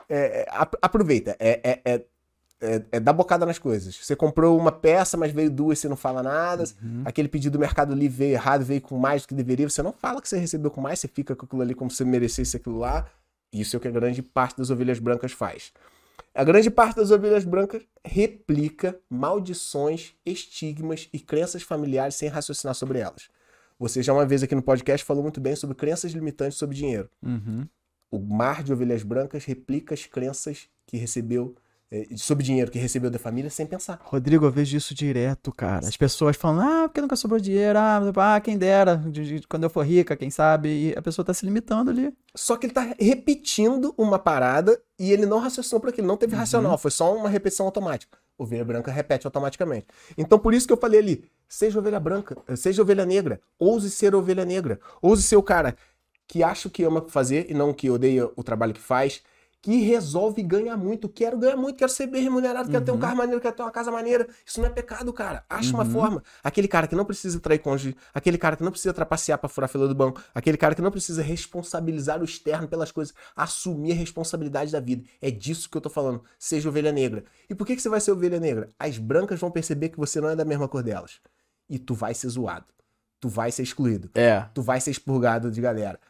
É, 0.08 0.40
é, 0.42 0.46
ap- 0.50 0.76
aproveita. 0.82 1.36
É, 1.38 1.60
é, 1.62 1.80
é, 1.84 2.04
é, 2.60 2.82
é 2.90 3.00
dar 3.00 3.12
bocada 3.12 3.46
nas 3.46 3.58
coisas. 3.60 3.96
Você 3.96 4.16
comprou 4.16 4.58
uma 4.58 4.72
peça, 4.72 5.16
mas 5.16 5.30
veio 5.30 5.48
duas, 5.50 5.78
você 5.78 5.88
não 5.88 5.96
fala 5.96 6.22
nada. 6.24 6.64
Uhum. 6.82 7.02
Aquele 7.04 7.28
pedido 7.28 7.52
do 7.52 7.60
Mercado 7.60 7.94
Livre 7.94 8.16
veio 8.18 8.32
errado, 8.32 8.64
veio 8.64 8.80
com 8.80 8.98
mais 8.98 9.22
do 9.22 9.28
que 9.28 9.34
deveria. 9.34 9.68
Você 9.70 9.80
não 9.82 9.92
fala 9.92 10.20
que 10.20 10.28
você 10.28 10.36
recebeu 10.38 10.72
com 10.72 10.80
mais, 10.80 10.98
você 10.98 11.06
fica 11.06 11.36
com 11.36 11.46
aquilo 11.46 11.62
ali 11.62 11.74
como 11.74 11.88
se 11.90 11.98
você 11.98 12.04
merecesse 12.04 12.56
aquilo 12.56 12.78
lá. 12.78 13.06
Isso 13.52 13.76
é 13.76 13.78
o 13.78 13.80
que 13.80 13.86
a 13.88 13.92
grande 13.92 14.22
parte 14.22 14.58
das 14.58 14.70
ovelhas 14.70 14.98
brancas 14.98 15.30
faz. 15.32 15.72
A 16.34 16.44
grande 16.44 16.70
parte 16.70 16.96
das 16.96 17.10
ovelhas 17.10 17.44
brancas 17.44 17.82
replica 18.04 18.98
maldições, 19.08 20.14
estigmas 20.24 21.08
e 21.12 21.18
crenças 21.18 21.62
familiares 21.62 22.14
sem 22.14 22.28
raciocinar 22.28 22.74
sobre 22.74 22.98
elas. 22.98 23.28
Você 23.78 24.02
já 24.02 24.12
uma 24.12 24.26
vez 24.26 24.42
aqui 24.42 24.54
no 24.54 24.62
podcast 24.62 25.04
falou 25.04 25.22
muito 25.22 25.40
bem 25.40 25.56
sobre 25.56 25.74
crenças 25.74 26.12
limitantes 26.12 26.58
sobre 26.58 26.76
dinheiro. 26.76 27.08
Uhum. 27.22 27.66
O 28.10 28.18
mar 28.18 28.62
de 28.62 28.72
ovelhas 28.72 29.02
brancas 29.02 29.44
replica 29.44 29.94
as 29.94 30.04
crenças 30.04 30.68
que 30.86 30.96
recebeu 30.96 31.54
sobre 32.16 32.44
dinheiro 32.44 32.70
que 32.70 32.78
recebeu 32.78 33.10
da 33.10 33.18
família 33.18 33.50
sem 33.50 33.66
pensar. 33.66 33.98
Rodrigo, 34.04 34.44
eu 34.44 34.50
vejo 34.50 34.76
isso 34.76 34.94
direto, 34.94 35.50
cara. 35.50 35.86
As 35.86 35.96
pessoas 35.96 36.36
falam, 36.36 36.60
ah, 36.84 36.88
porque 36.88 37.00
nunca 37.00 37.16
sobrou 37.16 37.40
dinheiro, 37.40 37.78
ah, 37.78 38.00
ah, 38.16 38.40
quem 38.40 38.56
dera, 38.56 38.96
de- 38.96 39.40
de- 39.40 39.46
quando 39.48 39.64
eu 39.64 39.70
for 39.70 39.84
rica, 39.84 40.16
quem 40.16 40.30
sabe, 40.30 40.68
e 40.68 40.94
a 40.96 41.02
pessoa 41.02 41.24
tá 41.24 41.34
se 41.34 41.44
limitando 41.44 41.90
ali. 41.90 42.12
Só 42.34 42.56
que 42.56 42.66
ele 42.66 42.72
tá 42.72 42.94
repetindo 42.98 43.92
uma 43.98 44.18
parada 44.18 44.80
e 44.98 45.12
ele 45.12 45.26
não 45.26 45.38
raciocinou 45.40 45.80
para 45.80 45.90
aquilo, 45.90 46.06
não 46.06 46.16
teve 46.16 46.36
racional, 46.36 46.78
foi 46.78 46.90
só 46.90 47.14
uma 47.14 47.28
repetição 47.28 47.66
automática. 47.66 48.18
Ovelha 48.38 48.64
branca 48.64 48.90
repete 48.90 49.26
automaticamente. 49.26 49.86
Então 50.16 50.38
por 50.38 50.54
isso 50.54 50.66
que 50.66 50.72
eu 50.72 50.76
falei 50.76 51.00
ali, 51.00 51.24
seja 51.48 51.78
ovelha 51.78 52.00
branca, 52.00 52.36
seja 52.56 52.80
ovelha 52.82 53.04
negra, 53.04 53.40
ouse 53.58 53.90
ser 53.90 54.14
ovelha 54.14 54.44
negra, 54.44 54.78
ouse 55.02 55.22
ser 55.22 55.36
o 55.36 55.42
cara 55.42 55.76
que 56.26 56.42
acha 56.42 56.68
o 56.68 56.70
que 56.70 56.84
ama 56.84 57.04
fazer 57.08 57.46
e 57.50 57.54
não 57.54 57.74
que 57.74 57.90
odeia 57.90 58.30
o 58.36 58.42
trabalho 58.44 58.72
que 58.72 58.80
faz, 58.80 59.20
que 59.62 59.76
resolve 59.82 60.42
ganhar 60.42 60.76
muito. 60.76 61.08
Quero 61.08 61.38
ganhar 61.38 61.56
muito, 61.56 61.76
quero 61.76 61.90
ser 61.90 62.06
bem 62.06 62.22
remunerado, 62.22 62.70
quero 62.70 62.84
ter 62.84 62.90
um 62.90 62.94
Uhum. 62.94 63.00
carro 63.00 63.16
maneiro, 63.16 63.40
quero 63.40 63.54
ter 63.54 63.62
uma 63.62 63.70
casa 63.70 63.90
maneira. 63.90 64.26
Isso 64.44 64.58
não 64.60 64.66
é 64.66 64.70
pecado, 64.70 65.12
cara. 65.12 65.44
Acha 65.50 65.74
uma 65.74 65.84
Uhum. 65.84 65.90
forma. 65.90 66.22
Aquele 66.42 66.66
cara 66.66 66.86
que 66.86 66.94
não 66.94 67.04
precisa 67.04 67.38
trair 67.40 67.58
cônjuge, 67.58 67.94
aquele 68.14 68.38
cara 68.38 68.56
que 68.56 68.62
não 68.62 68.70
precisa 68.70 68.94
trapacear 68.94 69.38
pra 69.38 69.48
furar 69.48 69.66
a 69.66 69.68
fila 69.68 69.86
do 69.86 69.94
banco, 69.94 70.22
aquele 70.34 70.56
cara 70.56 70.74
que 70.74 70.80
não 70.80 70.90
precisa 70.90 71.22
responsabilizar 71.22 72.20
o 72.20 72.24
externo 72.24 72.66
pelas 72.68 72.90
coisas, 72.90 73.14
assumir 73.36 73.92
a 73.92 73.94
responsabilidade 73.96 74.72
da 74.72 74.80
vida. 74.80 75.04
É 75.20 75.30
disso 75.30 75.68
que 75.68 75.76
eu 75.76 75.80
tô 75.80 75.90
falando. 75.90 76.22
Seja 76.38 76.68
ovelha 76.68 76.90
negra. 76.92 77.24
E 77.48 77.54
por 77.54 77.66
que, 77.66 77.76
que 77.76 77.82
você 77.82 77.88
vai 77.88 78.00
ser 78.00 78.12
ovelha 78.12 78.40
negra? 78.40 78.70
As 78.78 78.96
brancas 78.96 79.38
vão 79.38 79.50
perceber 79.50 79.90
que 79.90 79.98
você 79.98 80.20
não 80.20 80.30
é 80.30 80.36
da 80.36 80.44
mesma 80.44 80.68
cor 80.68 80.82
delas. 80.82 81.20
E 81.68 81.78
tu 81.78 81.94
vai 81.94 82.14
ser 82.14 82.28
zoado. 82.28 82.64
Tu 83.20 83.28
vai 83.28 83.52
ser 83.52 83.62
excluído. 83.62 84.10
É. 84.14 84.46
Tu 84.54 84.62
vai 84.62 84.80
ser 84.80 84.90
expurgado 84.90 85.50
de 85.50 85.60
galera. 85.60 86.00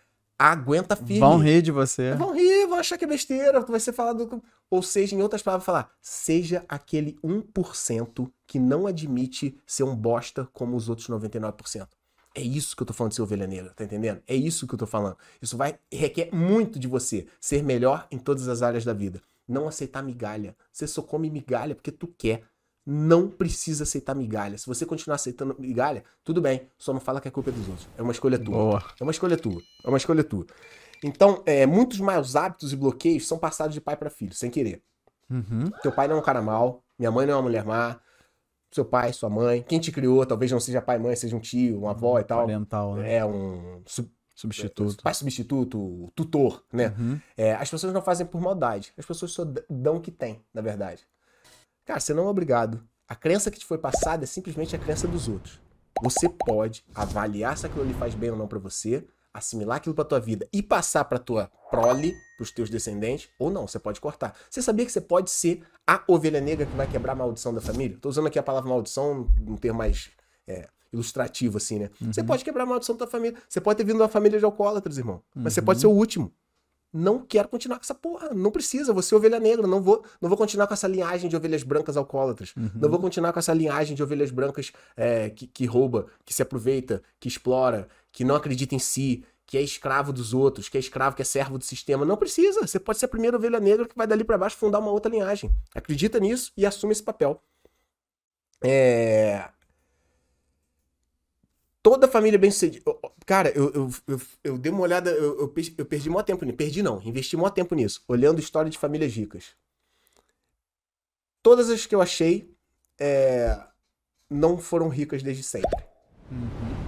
Aguenta 0.43 0.97
firme. 0.97 1.21
Vão 1.21 1.37
rir 1.37 1.61
de 1.61 1.71
você. 1.71 2.15
Vão 2.15 2.35
rir, 2.35 2.67
vão 2.67 2.79
achar 2.79 2.97
que 2.97 3.05
é 3.05 3.07
besteira, 3.07 3.63
tu 3.63 3.71
vai 3.71 3.79
ser 3.79 3.93
falado. 3.93 4.43
Ou 4.71 4.83
seja, 4.83 5.15
em 5.15 5.21
outras 5.21 5.43
palavras, 5.43 5.67
falar, 5.67 5.91
seja 6.01 6.65
aquele 6.67 7.19
1% 7.23 8.27
que 8.47 8.59
não 8.59 8.87
admite 8.87 9.55
ser 9.67 9.83
um 9.83 9.95
bosta 9.95 10.49
como 10.55 10.75
os 10.75 10.89
outros 10.89 11.09
99%. 11.09 11.89
É 12.35 12.41
isso 12.41 12.75
que 12.75 12.83
eu 12.83 12.87
tô 12.87 12.95
falando 12.95 13.11
de 13.11 13.17
ser 13.17 13.23
ovelha 13.23 13.47
negra, 13.47 13.75
tá 13.75 13.85
entendendo? 13.85 14.23
É 14.27 14.35
isso 14.35 14.67
que 14.67 14.73
eu 14.73 14.79
tô 14.79 14.87
falando. 14.87 15.19
Isso 15.43 15.59
vai 15.59 15.79
requer 15.93 16.35
muito 16.35 16.79
de 16.79 16.89
você 16.89 17.27
ser 17.39 17.63
melhor 17.63 18.07
em 18.11 18.17
todas 18.17 18.49
as 18.49 18.63
áreas 18.63 18.83
da 18.83 18.95
vida. 18.95 19.21
Não 19.47 19.69
aceitar 19.69 20.03
migalha. 20.03 20.57
Você 20.73 20.87
só 20.87 21.03
come 21.03 21.29
migalha 21.29 21.75
porque 21.75 21.93
tu 21.93 22.07
quer. 22.07 22.45
Não 22.87 23.29
precisa 23.29 23.85
aceitar 23.85 24.15
migalha. 24.15 24.57
Se 24.59 24.67
você 24.67 24.87
continuar 24.87 25.17
aceitando 25.17 25.55
migalha, 25.59 26.03
tudo 26.25 26.41
bem. 26.41 26.69
Só 26.79 26.93
não 26.93 27.01
fala 27.01 27.21
que 27.21 27.29
é 27.29 27.31
culpa 27.31 27.53
dos 27.53 27.69
outros. 27.69 27.89
É 27.97 28.03
uma 28.03 28.13
escolha 28.13 28.39
tua. 28.39 28.55
Boa. 28.55 28.85
É 28.99 29.03
uma 29.03 29.13
escolha 29.13 29.37
tua. 29.37 29.61
É 29.85 29.89
uma 29.89 29.99
escolha 29.99 30.25
tua. 30.25 30.47
Então, 31.05 31.43
é, 31.47 31.67
muitos 31.67 32.01
maus 32.01 32.37
hábitos 32.37 32.73
e 32.73 32.77
bloqueios 32.77 33.27
são 33.27 33.39
passados 33.39 33.75
de 33.75 33.81
pai 33.81 33.97
para 33.97 34.11
filho, 34.11 34.35
sem 34.35 34.51
querer. 34.51 34.83
Uhum. 35.31 35.71
Teu 35.83 35.93
pai 35.93 36.09
não 36.09 36.17
é 36.17 36.19
um 36.19 36.23
cara 36.23 36.43
mau, 36.43 36.83
minha 36.99 37.11
mãe 37.11 37.27
não 37.27 37.35
é 37.35 37.37
uma 37.37 37.43
mulher 37.43 37.65
má, 37.65 38.01
seu 38.71 38.85
pai, 38.85 39.13
sua 39.13 39.31
mãe, 39.31 39.65
quem 39.67 39.79
te 39.81 39.91
criou, 39.93 40.25
talvez 40.27 40.51
não 40.51 40.61
seja 40.61 40.83
pai 40.83 40.97
e 40.97 40.99
mãe, 40.99 41.17
seja 41.17 41.37
um 41.37 41.41
tio, 41.41 41.79
uma 41.81 41.91
avó 41.93 42.19
e 42.19 42.25
tal. 42.25 42.45
Oriental, 42.45 42.97
né? 42.97 43.15
É 43.17 43.25
um 43.25 43.83
su- 43.87 44.11
Substituto. 44.35 45.03
Pai 45.03 45.13
substituto, 45.13 46.11
tutor, 46.15 46.65
né? 46.73 46.95
Uhum. 46.99 47.21
É, 47.37 47.53
as 47.55 47.71
pessoas 47.71 47.93
não 47.93 48.01
fazem 48.01 48.27
por 48.27 48.41
maldade. 48.41 48.91
As 48.97 49.05
pessoas 49.05 49.33
só 49.33 49.45
dão 49.69 49.97
o 49.97 50.01
que 50.01 50.11
tem, 50.11 50.43
na 50.55 50.63
verdade. 50.63 51.07
Cara, 51.91 51.99
você 51.99 52.15
não 52.15 52.27
é 52.27 52.29
obrigado. 52.29 52.81
A 53.09 53.17
crença 53.17 53.51
que 53.51 53.59
te 53.59 53.67
foi 53.67 53.77
passada 53.77 54.23
é 54.23 54.27
simplesmente 54.27 54.77
a 54.77 54.79
crença 54.79 55.09
dos 55.09 55.27
outros. 55.27 55.61
Você 56.01 56.29
pode 56.29 56.85
avaliar 56.95 57.59
se 57.59 57.67
aquilo 57.67 57.83
ali 57.83 57.93
faz 57.95 58.15
bem 58.15 58.31
ou 58.31 58.37
não 58.37 58.47
pra 58.47 58.61
você, 58.61 59.05
assimilar 59.35 59.79
aquilo 59.79 59.93
pra 59.93 60.05
tua 60.05 60.21
vida 60.21 60.49
e 60.53 60.63
passar 60.63 61.05
pra 61.07 61.19
tua 61.19 61.51
prole, 61.69 62.15
pros 62.37 62.53
teus 62.53 62.71
descendentes, 62.71 63.29
ou 63.41 63.51
não, 63.51 63.67
você 63.67 63.81
pode 63.81 64.01
cortar. 64.01 64.37
Você 64.49 64.63
sabia 64.63 64.87
que 64.87 64.93
você 64.93 65.01
pode 65.01 65.33
ser 65.33 65.65
a 65.85 66.01
ovelha 66.07 66.41
negra 66.41 66.65
que 66.65 66.77
vai 66.77 66.87
quebrar 66.87 67.15
a 67.15 67.17
maldição 67.17 67.53
da 67.53 67.61
família? 67.61 67.99
Tô 68.01 68.09
usando 68.09 68.29
aqui 68.29 68.39
a 68.39 68.43
palavra 68.45 68.71
maldição, 68.71 69.29
um 69.45 69.57
termo 69.57 69.79
mais 69.79 70.11
é, 70.47 70.69
ilustrativo, 70.93 71.57
assim, 71.57 71.81
né? 71.81 71.91
Você 72.01 72.23
pode 72.23 72.45
quebrar 72.45 72.63
a 72.63 72.67
maldição 72.67 72.95
da 72.95 73.01
tua 73.01 73.11
família. 73.11 73.37
Você 73.49 73.61
pode 73.61 73.79
ter 73.79 73.83
vindo 73.83 73.97
de 73.97 74.03
uma 74.03 74.09
família 74.09 74.39
de 74.39 74.45
alcoólatras, 74.45 74.97
irmão. 74.97 75.25
Mas 75.35 75.55
você 75.55 75.61
pode 75.61 75.81
ser 75.81 75.89
o 75.89 75.91
último 75.91 76.33
não 76.93 77.21
quero 77.21 77.49
continuar 77.49 77.79
com 77.79 77.85
essa 77.85 77.95
porra. 77.95 78.31
Não 78.35 78.51
precisa, 78.51 78.93
vou 78.93 79.03
ser 79.03 79.15
ovelha 79.15 79.39
negra. 79.39 79.67
Não 79.67 79.81
vou, 79.81 80.05
não 80.21 80.29
vou 80.29 80.37
continuar 80.37 80.67
com 80.67 80.75
essa 80.75 80.89
linhagem 80.89 81.29
de 81.29 81.37
ovelhas 81.37 81.63
brancas 81.63 81.97
alcoólatras. 81.97 82.53
Não 82.75 82.91
vou 82.91 82.99
continuar 82.99 83.33
com 83.33 83.39
essa 83.39 83.55
linhagem 83.55 83.95
de 83.95 84.03
ovelhas 84.03 84.31
brancas 84.31 84.73
é, 84.97 85.31
que, 85.31 85.47
que 85.47 85.67
rouba, 85.67 86.07
que 86.25 86.35
se 86.35 86.43
aproveita, 86.43 87.03
que 87.19 87.29
explora, 87.29 87.89
que 88.11 88.25
não 88.25 88.35
acredita 88.35 88.75
em 88.75 88.79
si, 88.79 89.25
que 89.47 89.57
é 89.57 89.63
escravo 89.63 90.13
dos 90.13 90.35
outros, 90.35 90.69
que 90.69 90.77
é 90.77 90.81
escravo, 90.81 91.17
que 91.17 91.23
é 91.23 91.25
servo 91.25 91.59
do 91.59 91.65
sistema. 91.65 92.05
Não 92.05 92.17
precisa. 92.17 92.67
Você 92.67 92.79
pode 92.81 92.99
ser 92.99 93.07
a 93.07 93.09
primeira 93.09 93.37
ovelha 93.37 93.61
negra 93.61 93.87
que 93.87 93.97
vai 93.97 94.07
dali 94.07 94.25
pra 94.25 94.39
baixo 94.39 94.57
fundar 94.57 94.79
uma 94.79 94.91
outra 94.91 95.11
linhagem. 95.11 95.51
Acredita 95.75 96.19
nisso 96.19 96.53
e 96.57 96.67
assume 96.67 96.93
esse 96.93 97.03
papel. 97.03 97.43
É 98.63 99.49
toda 101.83 102.09
família 102.09 102.39
bem 102.39 102.51
sucedida. 102.51 102.85
Cara, 103.27 103.51
eu, 103.51 103.71
eu, 103.73 103.91
eu, 104.07 104.21
eu 104.45 104.59
dei 104.59 104.71
uma 104.73 104.83
olhada, 104.83 105.11
eu, 105.11 105.41
eu, 105.41 105.49
pe- 105.49 105.75
eu 105.79 105.85
perdi 105.87 106.09
maior 106.11 106.23
tempo 106.23 106.45
nisso. 106.45 106.57
Perdi 106.57 106.83
não, 106.83 107.01
investi 107.03 107.37
maior 107.37 107.51
tempo 107.51 107.75
nisso, 107.75 108.03
olhando 108.09 108.39
história 108.41 108.71
de 108.71 108.79
famílias 108.79 109.13
ricas. 109.13 109.55
Todas 111.43 111.71
as 111.71 111.87
que 111.87 111.95
eu 111.95 112.03
achei 112.03 112.55
é, 112.99 113.59
não 114.29 114.59
foram 114.59 114.89
ricas 114.89 115.23
desde 115.23 115.43
sempre. 115.43 115.85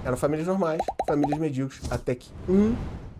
Eram 0.05 0.15
famílias 0.15 0.47
normais, 0.47 0.79
famílias 1.07 1.39
medíocres, 1.39 1.91
até 1.91 2.13
que 2.15 2.29
um 2.47 2.75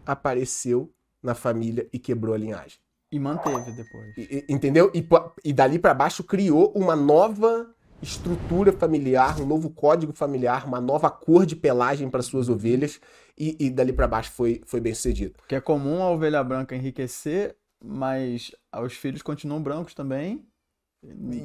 apareceu 0.05 0.91
na 1.21 1.33
família 1.33 1.87
e 1.91 1.97
quebrou 1.99 2.35
a 2.35 2.37
linhagem. 2.37 2.77
E 3.11 3.19
manteve 3.19 3.71
depois. 3.71 4.15
E- 4.17 4.45
e- 4.47 4.53
entendeu? 4.53 4.91
E, 4.93 5.05
e 5.43 5.53
dali 5.53 5.79
pra 5.79 5.93
baixo 5.93 6.23
criou 6.23 6.71
uma 6.75 6.95
nova 6.95 7.72
estrutura 8.03 8.71
familiar, 8.71 9.39
um 9.39 9.45
novo 9.45 9.69
código 9.69 10.13
familiar, 10.13 10.67
uma 10.67 10.81
nova 10.81 11.09
cor 11.09 11.45
de 11.45 11.55
pelagem 11.55 12.09
para 12.09 12.21
suas 12.21 12.49
ovelhas 12.49 12.99
e, 13.37 13.55
e 13.59 13.69
dali 13.69 13.93
pra 13.93 14.07
baixo 14.07 14.31
foi, 14.31 14.61
foi 14.65 14.79
bem 14.81 14.93
sucedido. 14.93 15.35
Porque 15.37 15.55
é 15.55 15.61
comum 15.61 16.03
a 16.03 16.11
ovelha 16.11 16.43
branca 16.43 16.75
enriquecer, 16.75 17.55
mas 17.83 18.51
os 18.83 18.93
filhos 18.93 19.21
continuam 19.21 19.63
brancos 19.63 19.93
também. 19.93 20.45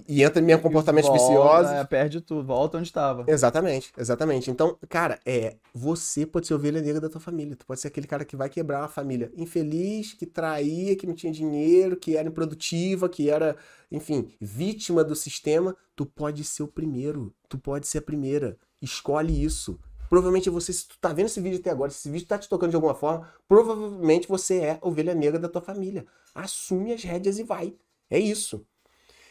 E, 0.07 0.23
entra 0.23 0.41
em 0.41 0.45
minha 0.45 0.59
comportamentos 0.59 1.09
Volta, 1.09 1.25
viciosos. 1.25 1.73
é, 1.73 1.85
perde 1.85 2.21
tudo, 2.21 2.45
volta 2.45 2.79
onde 2.79 2.87
estava. 2.87 3.25
Exatamente, 3.27 3.93
exatamente. 3.99 4.51
Então, 4.51 4.77
cara, 4.89 5.19
é, 5.27 5.57
você 5.75 6.25
pode 6.25 6.47
ser 6.47 6.55
ovelha 6.55 6.81
negra 6.81 7.01
da 7.01 7.09
tua 7.09 7.21
família. 7.21 7.57
Tu 7.57 7.67
pode 7.67 7.81
ser 7.81 7.89
aquele 7.89 8.07
cara 8.07 8.25
que 8.25 8.37
vai 8.37 8.49
quebrar 8.49 8.83
uma 8.83 8.89
família 8.89 9.33
infeliz, 9.37 10.13
que 10.13 10.27
traía, 10.27 10.95
que 10.95 11.07
não 11.07 11.15
tinha 11.15 11.33
dinheiro, 11.33 11.97
que 11.97 12.17
era 12.17 12.29
improdutiva, 12.29 13.09
que 13.09 13.29
era, 13.29 13.57
enfim, 13.91 14.31
vítima 14.41 15.03
do 15.03 15.17
sistema. 15.17 15.77
Tu 15.97 16.07
pode 16.07 16.45
ser 16.45 16.63
o 16.63 16.69
primeiro. 16.69 17.35
Tu 17.49 17.59
pode 17.59 17.89
ser 17.89 17.99
a 17.99 18.03
primeira. 18.03 18.57
Escolhe 18.81 19.45
isso. 19.45 19.79
Provavelmente 20.09 20.49
você, 20.49 20.73
se 20.73 20.87
tu 20.89 20.97
tá 21.01 21.13
vendo 21.13 21.27
esse 21.27 21.41
vídeo 21.41 21.59
até 21.59 21.71
agora, 21.71 21.91
se 21.91 21.99
esse 21.99 22.11
vídeo 22.11 22.27
tá 22.27 22.39
te 22.39 22.49
tocando 22.49 22.71
de 22.71 22.77
alguma 22.77 22.95
forma, 22.95 23.29
provavelmente 23.47 24.29
você 24.29 24.59
é 24.59 24.79
ovelha 24.81 25.15
negra 25.15 25.39
da 25.39 25.49
tua 25.49 25.61
família. 25.61 26.07
Assume 26.35 26.93
as 26.93 27.03
rédeas 27.03 27.39
e 27.39 27.43
vai. 27.43 27.75
É 28.09 28.19
isso. 28.19 28.65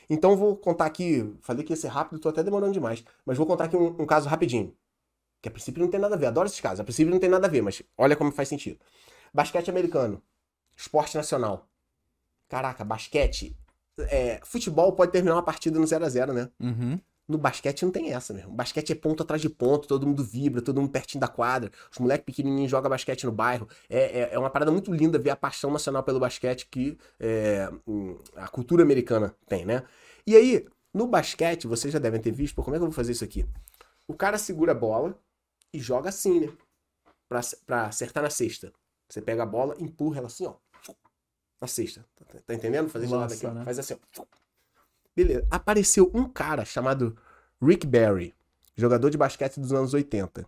Então 0.10 0.36
vou 0.36 0.56
contar 0.56 0.86
aqui, 0.86 1.36
falei 1.42 1.64
que 1.64 1.74
ia 1.74 1.78
ser 1.78 1.90
rápido, 1.90 2.20
tô 2.20 2.30
até 2.30 2.44
demorando 2.44 2.74
demais, 2.74 3.04
mas 3.26 3.38
vou 3.38 3.46
contar 3.46 3.66
aqui 3.66 3.76
um, 3.76 4.02
um 4.02 4.06
caso 4.06 4.30
rapidinho. 4.30 4.74
Que 5.42 5.50
a 5.50 5.52
princípio 5.52 5.82
não 5.82 5.90
tem 5.90 6.00
nada 6.00 6.16
a 6.16 6.18
ver, 6.18 6.28
adoro 6.28 6.48
esses 6.48 6.60
casos, 6.60 6.80
a 6.80 6.84
princípio 6.84 7.12
não 7.12 7.20
tem 7.20 7.30
nada 7.30 7.48
a 7.48 7.50
ver, 7.50 7.62
mas 7.62 7.82
olha 7.98 8.16
como 8.16 8.32
faz 8.32 8.48
sentido. 8.48 8.80
Basquete 9.34 9.70
americano, 9.70 10.22
esporte 10.76 11.16
nacional. 11.18 11.68
Caraca, 12.48 12.84
basquete. 12.86 13.56
é, 14.00 14.40
futebol 14.44 14.94
pode 14.94 15.12
terminar 15.12 15.36
uma 15.36 15.44
partida 15.44 15.80
no 15.80 15.86
0 15.86 16.06
a 16.06 16.10
0 16.10 16.34
né? 16.34 16.50
Uhum. 16.60 17.00
No 17.28 17.38
basquete 17.38 17.84
não 17.84 17.92
tem 17.92 18.14
essa, 18.14 18.34
mesmo. 18.34 18.52
Basquete 18.54 18.92
é 18.92 18.96
ponto 18.96 19.22
atrás 19.22 19.42
de 19.42 19.50
ponto, 19.50 19.86
todo 19.88 20.08
mundo 20.08 20.24
vibra, 20.24 20.62
todo 20.62 20.80
mundo 20.80 20.90
pertinho 20.90 21.20
da 21.20 21.28
quadra. 21.28 21.70
Os 21.92 22.00
moleques 22.00 22.26
pequenininhos 22.26 22.72
jogam 22.72 22.90
basquete 22.90 23.26
no 23.26 23.34
bairro. 23.34 23.68
É, 23.90 24.22
é, 24.22 24.30
é 24.34 24.40
uma 24.40 24.50
parada 24.50 24.72
muito 24.72 24.94
linda 24.94 25.20
ver 25.20 25.32
a 25.32 25.36
paixão 25.36 25.70
nacional 25.70 26.04
pelo 26.04 26.20
basquete 26.20 26.68
que 26.72 26.98
é, 27.20 27.70
hum, 27.86 28.18
a 28.36 28.48
cultura 28.48 28.82
americana 28.82 29.36
tem, 29.46 29.66
né? 29.66 29.84
E 30.26 30.38
aí, 30.38 30.66
no 30.94 31.06
basquete, 31.06 31.68
vocês 31.68 31.92
já 31.92 32.00
devem 32.00 32.22
ter 32.22 32.32
visto, 32.32 32.56
pô, 32.56 32.64
como 32.64 32.76
é 32.76 32.80
que 32.80 32.84
eu 32.84 32.88
vou 32.88 32.96
fazer 32.96 33.12
isso 33.12 33.26
aqui? 33.26 33.46
O 34.08 34.14
cara 34.14 34.38
segura 34.38 34.72
a 34.72 34.76
bola 34.76 35.20
e 35.74 35.80
joga 35.80 36.08
assim, 36.08 36.40
né? 36.40 36.54
Pra, 37.28 37.42
pra 37.66 37.88
acertar 37.88 38.24
na 38.24 38.30
cesta. 38.30 38.72
Você 39.10 39.22
pega 39.22 39.44
a 39.44 39.46
bola, 39.46 39.76
empurra 39.80 40.20
ela 40.20 40.28
assim, 40.28 40.46
ó. 40.46 40.56
Na 41.60 41.68
cesta. 41.68 42.06
Tá, 42.16 42.40
tá 42.46 42.54
entendendo? 42.54 42.90
Fazer 42.90 43.06
esse 43.06 43.14
lado 43.14 43.34
aqui, 43.34 43.46
Lança, 43.46 43.60
né? 43.60 43.66
Faz 43.66 43.80
assim, 43.80 43.96
ó. 44.18 44.26
Beleza. 45.18 45.48
Apareceu 45.50 46.12
um 46.14 46.26
cara 46.30 46.64
chamado 46.64 47.18
Rick 47.60 47.88
Barry, 47.88 48.36
jogador 48.76 49.10
de 49.10 49.18
basquete 49.18 49.60
dos 49.60 49.74
anos 49.74 49.92
80. 49.96 50.46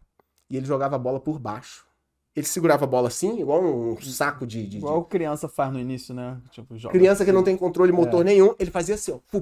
E 0.47 0.55
ele 0.55 0.65
jogava 0.67 0.95
a 0.95 0.99
bola 0.99 1.19
por 1.19 1.39
baixo. 1.39 1.88
Ele 2.35 2.45
segurava 2.45 2.85
a 2.85 2.88
bola 2.88 3.07
assim, 3.07 3.39
igual 3.41 3.63
um 3.63 3.99
saco 3.99 4.45
de. 4.45 4.61
de- 4.61 4.69
de- 4.69 4.77
Igual 4.77 5.03
criança 5.05 5.49
faz 5.49 5.73
no 5.73 5.79
início, 5.79 6.13
né? 6.13 6.39
Tipo, 6.51 6.77
joga 6.77 6.93
Criança 6.97 7.23
que 7.25 7.31
assim. 7.31 7.35
não 7.35 7.43
tem 7.43 7.57
controle 7.57 7.91
motor 7.91 8.23
nenhum, 8.23 8.53
ele 8.59 8.69
fazia 8.69 8.93
assim, 8.93 9.11
ó. 9.11 9.41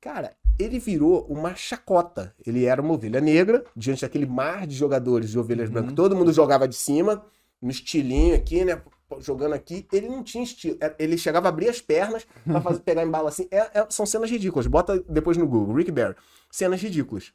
Cara, 0.00 0.34
ele 0.58 0.78
virou 0.78 1.26
uma 1.28 1.54
chacota. 1.54 2.34
Ele 2.46 2.64
era 2.64 2.80
uma 2.80 2.94
ovelha 2.94 3.20
negra, 3.20 3.64
diante 3.76 4.00
daquele 4.00 4.26
mar 4.26 4.66
de 4.66 4.74
jogadores 4.74 5.30
de 5.30 5.38
ovelhas 5.38 5.68
Uhum. 5.68 5.74
brancas. 5.74 5.92
Todo 5.94 6.16
mundo 6.16 6.32
jogava 6.32 6.66
de 6.66 6.74
cima, 6.74 7.24
no 7.60 7.70
estilinho 7.70 8.34
aqui, 8.34 8.64
né? 8.64 8.80
Jogando 9.20 9.52
aqui. 9.54 9.86
Ele 9.92 10.08
não 10.08 10.22
tinha 10.22 10.42
estilo. 10.44 10.76
É, 10.80 10.94
Ele 10.98 11.16
chegava 11.18 11.48
a 11.48 11.50
abrir 11.50 11.68
as 11.68 11.80
pernas 11.80 12.26
pra 12.44 12.60
fazer, 12.60 12.80
pegar 12.82 13.02
em 13.02 13.10
bala 13.10 13.28
assim. 13.28 13.46
É- 13.50 13.80
é- 13.80 13.86
são 13.90 14.06
cenas 14.06 14.30
ridículas. 14.30 14.66
Bota 14.66 15.02
depois 15.08 15.36
no 15.36 15.46
Google, 15.46 15.74
Rick 15.74 15.90
Barry. 15.90 16.14
Cenas 16.50 16.80
ridículas. 16.80 17.32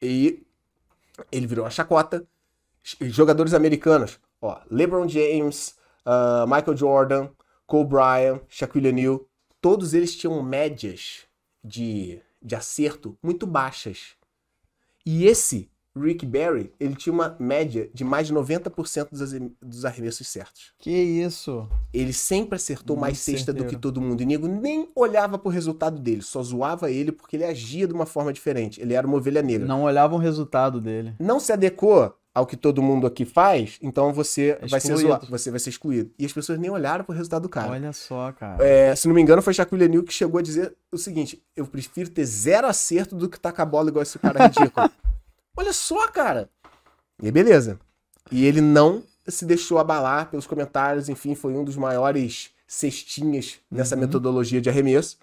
E 0.00 0.44
ele 1.32 1.46
virou 1.46 1.64
uma 1.64 1.70
chacota. 1.70 2.26
Jogadores 3.00 3.52
americanos, 3.52 4.20
ó, 4.40 4.60
LeBron 4.70 5.08
James, 5.08 5.74
ah, 6.04 6.44
Michael 6.46 6.76
Jordan, 6.76 7.28
Kobe 7.66 7.90
Bryant, 7.90 8.40
Shaquille 8.48 8.88
O'Neal, 8.88 9.26
todos 9.60 9.92
eles 9.92 10.14
tinham 10.16 10.40
médias 10.40 11.22
de, 11.64 12.20
de 12.40 12.54
acerto 12.54 13.18
muito 13.20 13.44
baixas. 13.44 14.10
E 15.04 15.24
esse 15.26 15.68
Rick 15.96 16.26
Barry, 16.26 16.72
ele 16.78 16.94
tinha 16.94 17.12
uma 17.12 17.36
média 17.38 17.88
de 17.92 18.04
mais 18.04 18.26
de 18.26 18.34
90% 18.34 19.08
dos, 19.10 19.32
dos 19.62 19.84
arremessos 19.84 20.28
certos. 20.28 20.72
Que 20.78 20.90
isso? 20.90 21.68
Ele 21.92 22.12
sempre 22.12 22.56
acertou 22.56 22.96
Muito 22.96 23.00
mais 23.02 23.18
cesta 23.18 23.52
do 23.52 23.64
que 23.64 23.76
todo 23.76 24.00
mundo. 24.00 24.22
E 24.22 24.26
nego 24.26 24.46
nem 24.46 24.88
olhava 24.94 25.38
pro 25.38 25.50
resultado 25.50 25.98
dele, 26.00 26.22
só 26.22 26.42
zoava 26.42 26.90
ele 26.90 27.12
porque 27.12 27.36
ele 27.36 27.44
agia 27.44 27.86
de 27.86 27.92
uma 27.94 28.06
forma 28.06 28.32
diferente. 28.32 28.80
Ele 28.80 28.94
era 28.94 29.06
uma 29.06 29.16
ovelha 29.16 29.42
negra 29.42 29.66
Não 29.66 29.82
olhavam 29.82 30.18
o 30.18 30.20
resultado 30.20 30.80
dele. 30.80 31.14
não 31.18 31.40
se 31.40 31.52
adequou 31.52 32.14
ao 32.34 32.44
que 32.44 32.54
todo 32.54 32.82
mundo 32.82 33.06
aqui 33.06 33.24
faz, 33.24 33.78
então 33.80 34.12
você 34.12 34.58
vai 34.68 34.78
ser 34.78 34.88
Excluído. 34.88 35.08
zoado, 35.08 35.26
você 35.30 35.50
vai 35.50 35.58
ser 35.58 35.70
excluído. 35.70 36.10
E 36.18 36.26
as 36.26 36.32
pessoas 36.34 36.58
nem 36.58 36.70
olharam 36.70 37.02
pro 37.02 37.14
resultado 37.14 37.44
do 37.44 37.48
cara. 37.48 37.70
Olha 37.70 37.94
só, 37.94 38.30
cara. 38.32 38.62
É, 38.62 38.94
se 38.94 39.08
não 39.08 39.14
me 39.14 39.22
engano, 39.22 39.40
foi 39.40 39.54
Shaquille 39.54 39.86
O'Neal 39.86 40.02
que 40.02 40.12
chegou 40.12 40.38
a 40.38 40.42
dizer 40.42 40.76
o 40.92 40.98
seguinte: 40.98 41.42
eu 41.56 41.66
prefiro 41.66 42.10
ter 42.10 42.26
zero 42.26 42.66
acerto 42.66 43.16
do 43.16 43.26
que 43.26 43.40
tacar 43.40 43.66
a 43.66 43.70
bola 43.70 43.88
igual 43.88 44.02
esse 44.02 44.18
cara 44.18 44.48
ridículo. 44.48 44.90
Olha 45.56 45.72
só, 45.72 46.08
cara. 46.08 46.50
E 47.22 47.30
beleza. 47.30 47.78
E 48.30 48.44
ele 48.44 48.60
não 48.60 49.02
se 49.26 49.44
deixou 49.44 49.78
abalar 49.78 50.30
pelos 50.30 50.46
comentários, 50.46 51.08
enfim, 51.08 51.34
foi 51.34 51.52
um 51.54 51.64
dos 51.64 51.76
maiores 51.76 52.50
cestinhas 52.66 53.58
nessa 53.70 53.94
Uhum. 53.94 54.02
metodologia 54.02 54.60
de 54.60 54.68
arremesso. 54.68 55.18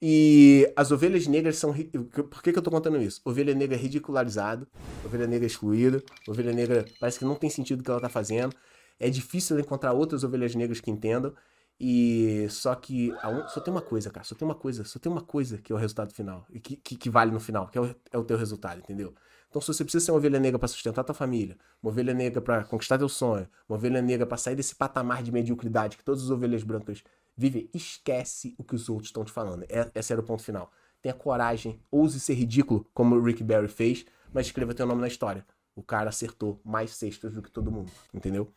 E 0.00 0.70
as 0.76 0.90
ovelhas 0.90 1.26
negras 1.26 1.56
são. 1.56 1.72
Por 1.72 2.42
que, 2.42 2.52
que 2.52 2.58
eu 2.58 2.62
tô 2.62 2.70
contando 2.70 3.00
isso? 3.00 3.20
Ovelha 3.24 3.54
negra 3.54 3.76
é 3.76 3.80
ridicularizado, 3.80 4.66
ovelha 5.04 5.26
negra 5.26 5.46
é 5.46 5.48
excluída, 5.48 6.02
ovelha 6.28 6.52
negra 6.52 6.84
parece 7.00 7.18
que 7.18 7.24
não 7.24 7.34
tem 7.34 7.48
sentido 7.48 7.80
o 7.80 7.82
que 7.82 7.90
ela 7.90 8.00
tá 8.00 8.08
fazendo. 8.08 8.54
É 9.00 9.08
difícil 9.08 9.58
encontrar 9.58 9.92
outras 9.92 10.22
ovelhas 10.24 10.54
negras 10.54 10.80
que 10.80 10.90
entendam. 10.90 11.32
E 11.78 12.46
só 12.48 12.74
que 12.74 13.12
só 13.48 13.60
tem 13.60 13.72
uma 13.72 13.82
coisa, 13.82 14.10
cara. 14.10 14.24
Só 14.24 14.34
tem 14.34 14.46
uma 14.46 14.54
coisa, 14.54 14.84
só 14.84 14.98
tem 14.98 15.12
uma 15.12 15.20
coisa 15.22 15.58
que 15.58 15.72
é 15.72 15.74
o 15.74 15.78
resultado 15.78 16.12
final. 16.14 16.46
E 16.50 16.58
que, 16.60 16.76
que, 16.76 16.96
que 16.96 17.10
vale 17.10 17.30
no 17.30 17.40
final, 17.40 17.68
que 17.68 17.76
é 17.78 17.80
o, 17.82 17.94
é 18.12 18.18
o 18.18 18.24
teu 18.24 18.36
resultado, 18.38 18.78
entendeu? 18.80 19.14
Então, 19.56 19.62
se 19.62 19.68
você 19.68 19.84
precisa 19.84 20.04
ser 20.04 20.10
uma 20.10 20.18
ovelha 20.18 20.38
negra 20.38 20.58
pra 20.58 20.68
sustentar 20.68 21.02
tua 21.02 21.14
família, 21.14 21.56
uma 21.82 21.90
ovelha 21.90 22.12
negra 22.12 22.42
pra 22.42 22.62
conquistar 22.62 22.98
teu 22.98 23.08
sonho, 23.08 23.48
uma 23.66 23.78
ovelha 23.78 24.02
negra 24.02 24.26
pra 24.26 24.36
sair 24.36 24.54
desse 24.54 24.74
patamar 24.74 25.22
de 25.22 25.32
mediocridade 25.32 25.96
que 25.96 26.04
todas 26.04 26.24
as 26.24 26.28
ovelhas 26.28 26.62
brancas 26.62 27.02
vivem, 27.34 27.66
esquece 27.72 28.54
o 28.58 28.62
que 28.62 28.74
os 28.74 28.86
outros 28.90 29.08
estão 29.08 29.24
te 29.24 29.32
falando. 29.32 29.64
É- 29.70 29.90
esse 29.94 30.12
era 30.12 30.20
o 30.20 30.24
ponto 30.24 30.42
final. 30.42 30.70
Tenha 31.00 31.14
coragem, 31.14 31.80
ouse 31.90 32.20
ser 32.20 32.34
ridículo, 32.34 32.86
como 32.92 33.16
o 33.16 33.22
Rick 33.22 33.42
Barry 33.42 33.66
fez, 33.66 34.04
mas 34.30 34.44
escreva 34.44 34.74
teu 34.74 34.84
nome 34.84 35.00
na 35.00 35.08
história. 35.08 35.42
O 35.74 35.82
cara 35.82 36.10
acertou 36.10 36.60
mais 36.62 36.90
cestas 36.90 37.32
do 37.32 37.40
que 37.40 37.50
todo 37.50 37.72
mundo, 37.72 37.90
entendeu? 38.12 38.52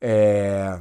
É... 0.00 0.76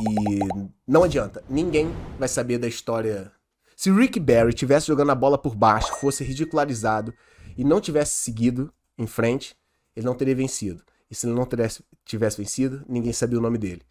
E 0.00 0.40
não 0.84 1.04
adianta, 1.04 1.44
ninguém 1.48 1.86
vai 2.18 2.26
saber 2.26 2.58
da 2.58 2.66
história. 2.66 3.30
Se 3.76 3.90
Rick 3.90 4.20
Barry 4.20 4.52
tivesse 4.52 4.86
jogando 4.86 5.10
a 5.10 5.14
bola 5.14 5.36
por 5.36 5.54
baixo, 5.54 5.94
fosse 5.96 6.22
ridicularizado 6.24 7.12
e 7.56 7.64
não 7.64 7.80
tivesse 7.80 8.22
seguido 8.22 8.72
em 8.96 9.06
frente, 9.06 9.56
ele 9.94 10.06
não 10.06 10.14
teria 10.14 10.34
vencido. 10.34 10.82
E 11.10 11.14
se 11.14 11.26
ele 11.26 11.34
não 11.34 11.46
tivesse, 11.46 11.84
tivesse 12.04 12.36
vencido, 12.36 12.84
ninguém 12.88 13.12
sabia 13.12 13.38
o 13.38 13.42
nome 13.42 13.58
dele. 13.58 13.82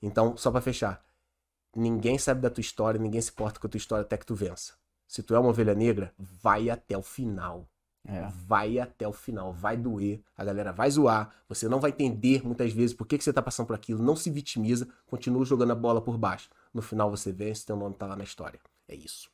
Então, 0.00 0.36
só 0.36 0.50
para 0.50 0.60
fechar, 0.60 1.04
ninguém 1.74 2.18
sabe 2.18 2.40
da 2.40 2.50
tua 2.50 2.60
história, 2.60 3.00
ninguém 3.00 3.20
se 3.20 3.30
importa 3.30 3.58
com 3.58 3.66
a 3.66 3.70
tua 3.70 3.78
história 3.78 4.02
até 4.02 4.16
que 4.16 4.26
tu 4.26 4.34
vença. 4.34 4.74
Se 5.06 5.22
tu 5.22 5.34
é 5.34 5.38
uma 5.38 5.50
ovelha 5.50 5.74
negra, 5.74 6.12
vai 6.18 6.68
até 6.70 6.96
o 6.96 7.02
final. 7.02 7.68
É. 8.06 8.26
Vai 8.46 8.78
até 8.78 9.06
o 9.06 9.12
final, 9.12 9.52
vai 9.52 9.76
doer, 9.76 10.22
a 10.36 10.42
galera 10.42 10.72
vai 10.72 10.90
zoar, 10.90 11.30
você 11.46 11.68
não 11.68 11.78
vai 11.78 11.90
entender 11.90 12.42
muitas 12.42 12.72
vezes 12.72 12.94
por 12.94 13.06
que, 13.06 13.18
que 13.18 13.24
você 13.24 13.32
tá 13.32 13.42
passando 13.42 13.66
por 13.66 13.74
aquilo, 13.74 14.02
não 14.02 14.16
se 14.16 14.30
vitimiza, 14.30 14.88
continua 15.06 15.44
jogando 15.44 15.72
a 15.72 15.74
bola 15.74 16.00
por 16.00 16.16
baixo. 16.16 16.48
No 16.72 16.80
final 16.80 17.10
você 17.10 17.32
vence, 17.32 17.66
teu 17.66 17.76
nome 17.76 17.96
tá 17.96 18.06
lá 18.06 18.16
na 18.16 18.24
história. 18.24 18.58
É 18.88 18.94
isso. 18.94 19.28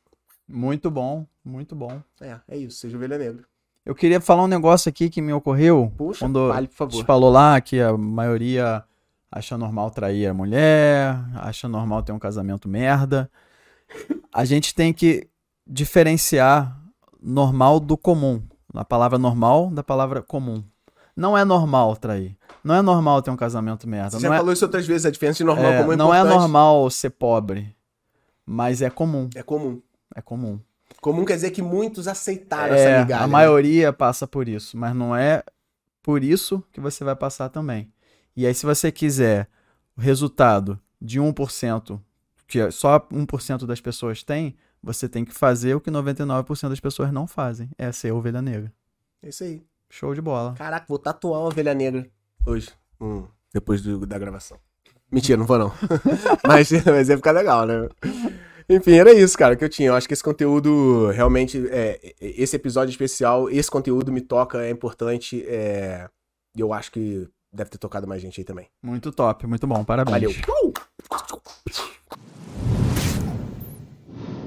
Muito 0.47 0.91
bom, 0.91 1.25
muito 1.43 1.75
bom. 1.75 2.01
É, 2.21 2.39
é 2.47 2.57
isso, 2.57 2.77
seja 2.77 2.97
ovelha 2.97 3.17
negra. 3.17 3.43
Eu 3.85 3.95
queria 3.95 4.19
falar 4.19 4.43
um 4.43 4.47
negócio 4.47 4.89
aqui 4.89 5.09
que 5.09 5.21
me 5.21 5.31
ocorreu. 5.31 5.93
Puxa, 5.95 6.25
quando 6.25 6.47
vale, 6.47 6.67
por 6.67 6.75
favor. 6.75 7.05
Falou 7.05 7.31
lá 7.31 7.61
que 7.61 7.79
a 7.79 7.95
maioria 7.95 8.83
acha 9.31 9.57
normal 9.57 9.91
trair 9.91 10.27
a 10.27 10.33
mulher, 10.33 11.17
acha 11.35 11.67
normal 11.67 12.01
ter 12.03 12.11
um 12.11 12.19
casamento 12.19 12.67
merda. 12.67 13.29
A 14.33 14.43
gente 14.43 14.73
tem 14.73 14.91
que 14.91 15.27
diferenciar 15.67 16.79
normal 17.21 17.79
do 17.79 17.97
comum 17.97 18.41
a 18.79 18.85
palavra 18.85 19.17
normal 19.17 19.69
da 19.71 19.83
palavra 19.83 20.21
comum. 20.21 20.63
Não 21.15 21.37
é 21.37 21.45
normal 21.45 21.95
trair. 21.95 22.35
Não 22.63 22.75
é 22.75 22.81
normal 22.81 23.21
ter 23.21 23.31
um 23.31 23.37
casamento 23.37 23.87
merda. 23.87 24.11
Você 24.11 24.15
não 24.25 24.29
já 24.29 24.35
é... 24.35 24.37
falou 24.37 24.53
isso 24.53 24.65
outras 24.65 24.85
vezes, 24.85 25.05
a 25.05 25.11
diferença 25.11 25.37
de 25.37 25.43
normal 25.45 25.71
é, 25.71 25.77
comum 25.77 25.91
é 25.93 25.95
Não 25.95 26.13
é 26.13 26.23
normal 26.23 26.89
ser 26.89 27.11
pobre, 27.11 27.74
mas 28.45 28.81
é 28.81 28.89
comum. 28.89 29.29
É 29.35 29.43
comum. 29.43 29.81
É 30.15 30.21
comum. 30.21 30.59
Comum 31.01 31.25
quer 31.25 31.35
dizer 31.35 31.51
que 31.51 31.61
muitos 31.61 32.07
aceitaram 32.07 32.75
é, 32.75 32.79
essa 32.79 33.01
migalha. 33.01 33.23
A 33.23 33.27
né? 33.27 33.31
maioria 33.31 33.93
passa 33.93 34.27
por 34.27 34.47
isso, 34.47 34.77
mas 34.77 34.95
não 34.95 35.15
é 35.15 35.43
por 36.01 36.23
isso 36.23 36.63
que 36.71 36.79
você 36.79 37.03
vai 37.03 37.15
passar 37.15 37.49
também. 37.49 37.91
E 38.35 38.45
aí, 38.45 38.53
se 38.53 38.65
você 38.65 38.91
quiser 38.91 39.47
o 39.97 40.01
resultado 40.01 40.79
de 41.01 41.19
1%, 41.19 41.99
que 42.47 42.69
só 42.71 42.99
1% 42.99 43.65
das 43.65 43.81
pessoas 43.81 44.23
têm, 44.23 44.55
você 44.81 45.09
tem 45.09 45.25
que 45.25 45.33
fazer 45.33 45.73
o 45.73 45.81
que 45.81 45.89
99% 45.89 46.69
das 46.69 46.79
pessoas 46.79 47.11
não 47.11 47.27
fazem. 47.27 47.69
É 47.77 47.91
ser 47.91 48.11
ovelha 48.11 48.41
negra. 48.41 48.71
É 49.21 49.29
isso 49.29 49.43
aí. 49.43 49.63
Show 49.89 50.13
de 50.13 50.21
bola. 50.21 50.53
Caraca, 50.53 50.85
vou 50.87 50.99
tatuar 50.99 51.41
uma 51.41 51.47
ovelha 51.47 51.73
negra 51.73 52.09
hoje. 52.45 52.69
Hum, 53.01 53.27
depois 53.53 53.81
do, 53.81 54.05
da 54.05 54.19
gravação. 54.19 54.59
Mentira, 55.11 55.37
não 55.37 55.45
vou 55.45 55.57
não. 55.57 55.71
mas, 56.45 56.71
mas 56.85 57.09
ia 57.09 57.17
ficar 57.17 57.31
legal, 57.31 57.65
né? 57.65 57.87
Enfim, 58.67 58.93
era 58.93 59.13
isso, 59.13 59.37
cara, 59.37 59.55
que 59.55 59.63
eu 59.63 59.69
tinha. 59.69 59.89
Eu 59.89 59.95
acho 59.95 60.07
que 60.07 60.13
esse 60.13 60.23
conteúdo 60.23 61.09
realmente. 61.11 61.63
É, 61.69 62.15
esse 62.19 62.55
episódio 62.55 62.89
especial, 62.89 63.49
esse 63.49 63.69
conteúdo 63.69 64.11
me 64.11 64.21
toca, 64.21 64.63
é 64.63 64.71
importante. 64.71 65.45
É, 65.47 66.09
e 66.55 66.59
eu 66.59 66.73
acho 66.73 66.91
que 66.91 67.27
deve 67.53 67.69
ter 67.69 67.77
tocado 67.77 68.07
mais 68.07 68.21
gente 68.21 68.41
aí 68.41 68.45
também. 68.45 68.67
Muito 68.83 69.11
top, 69.11 69.45
muito 69.45 69.67
bom. 69.67 69.83
Parabéns. 69.83 70.41
Valeu. 70.41 70.73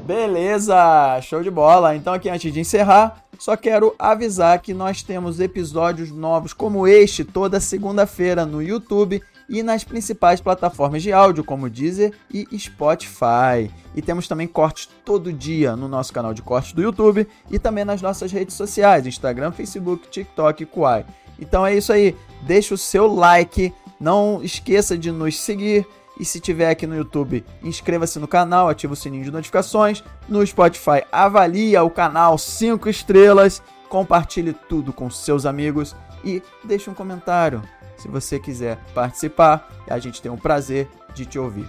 Beleza, 0.04 1.20
show 1.22 1.42
de 1.42 1.50
bola. 1.50 1.94
Então 1.94 2.12
aqui 2.12 2.28
antes 2.28 2.52
de 2.52 2.58
encerrar, 2.58 3.24
só 3.38 3.56
quero 3.56 3.94
avisar 3.98 4.60
que 4.60 4.74
nós 4.74 5.02
temos 5.02 5.38
episódios 5.38 6.10
novos 6.10 6.52
como 6.52 6.88
este 6.88 7.24
toda 7.24 7.60
segunda-feira 7.60 8.44
no 8.44 8.60
YouTube 8.60 9.22
e 9.48 9.62
nas 9.62 9.84
principais 9.84 10.40
plataformas 10.40 11.02
de 11.02 11.12
áudio 11.12 11.42
como 11.42 11.70
Deezer 11.70 12.12
e 12.32 12.46
Spotify. 12.58 13.70
E 13.94 14.02
temos 14.02 14.28
também 14.28 14.46
cortes 14.46 14.88
todo 15.04 15.32
dia 15.32 15.74
no 15.74 15.88
nosso 15.88 16.12
canal 16.12 16.34
de 16.34 16.42
cortes 16.42 16.72
do 16.72 16.82
YouTube 16.82 17.26
e 17.50 17.58
também 17.58 17.84
nas 17.84 18.02
nossas 18.02 18.30
redes 18.30 18.54
sociais, 18.54 19.06
Instagram, 19.06 19.52
Facebook, 19.52 20.08
TikTok 20.08 20.62
e 20.62 20.66
Kuai. 20.66 21.06
Então 21.40 21.64
é 21.64 21.74
isso 21.74 21.92
aí, 21.92 22.16
deixa 22.42 22.74
o 22.74 22.78
seu 22.78 23.06
like, 23.06 23.72
não 23.98 24.42
esqueça 24.42 24.98
de 24.98 25.10
nos 25.10 25.40
seguir 25.40 25.86
e 26.18 26.24
se 26.24 26.40
tiver 26.40 26.68
aqui 26.68 26.86
no 26.86 26.96
YouTube, 26.96 27.44
inscreva-se 27.62 28.18
no 28.18 28.26
canal, 28.26 28.68
ativa 28.68 28.92
o 28.92 28.96
sininho 28.96 29.24
de 29.24 29.30
notificações. 29.30 30.02
No 30.28 30.44
Spotify, 30.44 31.04
avalia 31.12 31.82
o 31.84 31.90
canal 31.90 32.36
5 32.36 32.88
estrelas. 32.88 33.62
Compartilhe 33.88 34.52
tudo 34.52 34.92
com 34.92 35.08
seus 35.08 35.46
amigos 35.46 35.94
e 36.24 36.42
deixe 36.64 36.90
um 36.90 36.94
comentário. 36.94 37.62
Se 37.98 38.08
você 38.08 38.38
quiser 38.38 38.78
participar, 38.94 39.84
a 39.88 39.98
gente 39.98 40.22
tem 40.22 40.30
o 40.30 40.38
prazer 40.38 40.88
de 41.14 41.26
te 41.26 41.38
ouvir. 41.38 41.68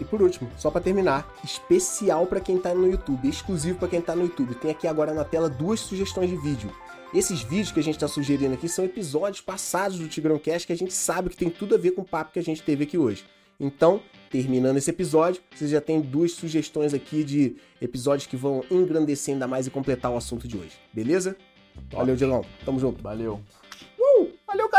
E 0.00 0.04
por 0.04 0.20
último, 0.20 0.50
só 0.56 0.70
para 0.70 0.80
terminar, 0.80 1.32
especial 1.44 2.26
para 2.26 2.40
quem 2.40 2.56
está 2.56 2.74
no 2.74 2.90
YouTube, 2.90 3.28
exclusivo 3.28 3.78
para 3.78 3.88
quem 3.88 4.00
está 4.00 4.16
no 4.16 4.22
YouTube. 4.22 4.54
Tem 4.56 4.70
aqui 4.70 4.88
agora 4.88 5.14
na 5.14 5.22
tela 5.22 5.48
duas 5.48 5.80
sugestões 5.80 6.30
de 6.30 6.36
vídeo. 6.36 6.72
Esses 7.12 7.42
vídeos 7.42 7.70
que 7.70 7.78
a 7.78 7.82
gente 7.82 7.94
está 7.94 8.08
sugerindo 8.08 8.54
aqui 8.54 8.68
são 8.68 8.84
episódios 8.84 9.40
passados 9.40 9.98
do 9.98 10.08
Tigrão 10.08 10.38
Cast 10.38 10.66
que 10.66 10.72
a 10.72 10.76
gente 10.76 10.92
sabe 10.92 11.30
que 11.30 11.36
tem 11.36 11.48
tudo 11.48 11.76
a 11.76 11.78
ver 11.78 11.92
com 11.92 12.02
o 12.02 12.04
papo 12.04 12.32
que 12.32 12.40
a 12.40 12.42
gente 12.42 12.60
teve 12.62 12.84
aqui 12.84 12.98
hoje. 12.98 13.24
Então, 13.60 14.00
terminando 14.30 14.78
esse 14.78 14.90
episódio, 14.90 15.40
vocês 15.54 15.70
já 15.70 15.80
tem 15.80 16.00
duas 16.00 16.32
sugestões 16.32 16.92
aqui 16.92 17.22
de 17.22 17.56
episódios 17.80 18.26
que 18.26 18.36
vão 18.36 18.64
engrandecer 18.68 19.32
ainda 19.32 19.46
mais 19.46 19.68
e 19.68 19.70
completar 19.70 20.10
o 20.10 20.16
assunto 20.16 20.48
de 20.48 20.56
hoje. 20.56 20.72
Beleza? 20.92 21.36
Top. 21.74 21.96
Valeu, 21.96 22.16
Diegão. 22.16 22.44
Tamo 22.64 22.80
junto. 22.80 23.00
Valeu. 23.00 23.40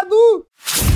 obrigado! 0.06 0.95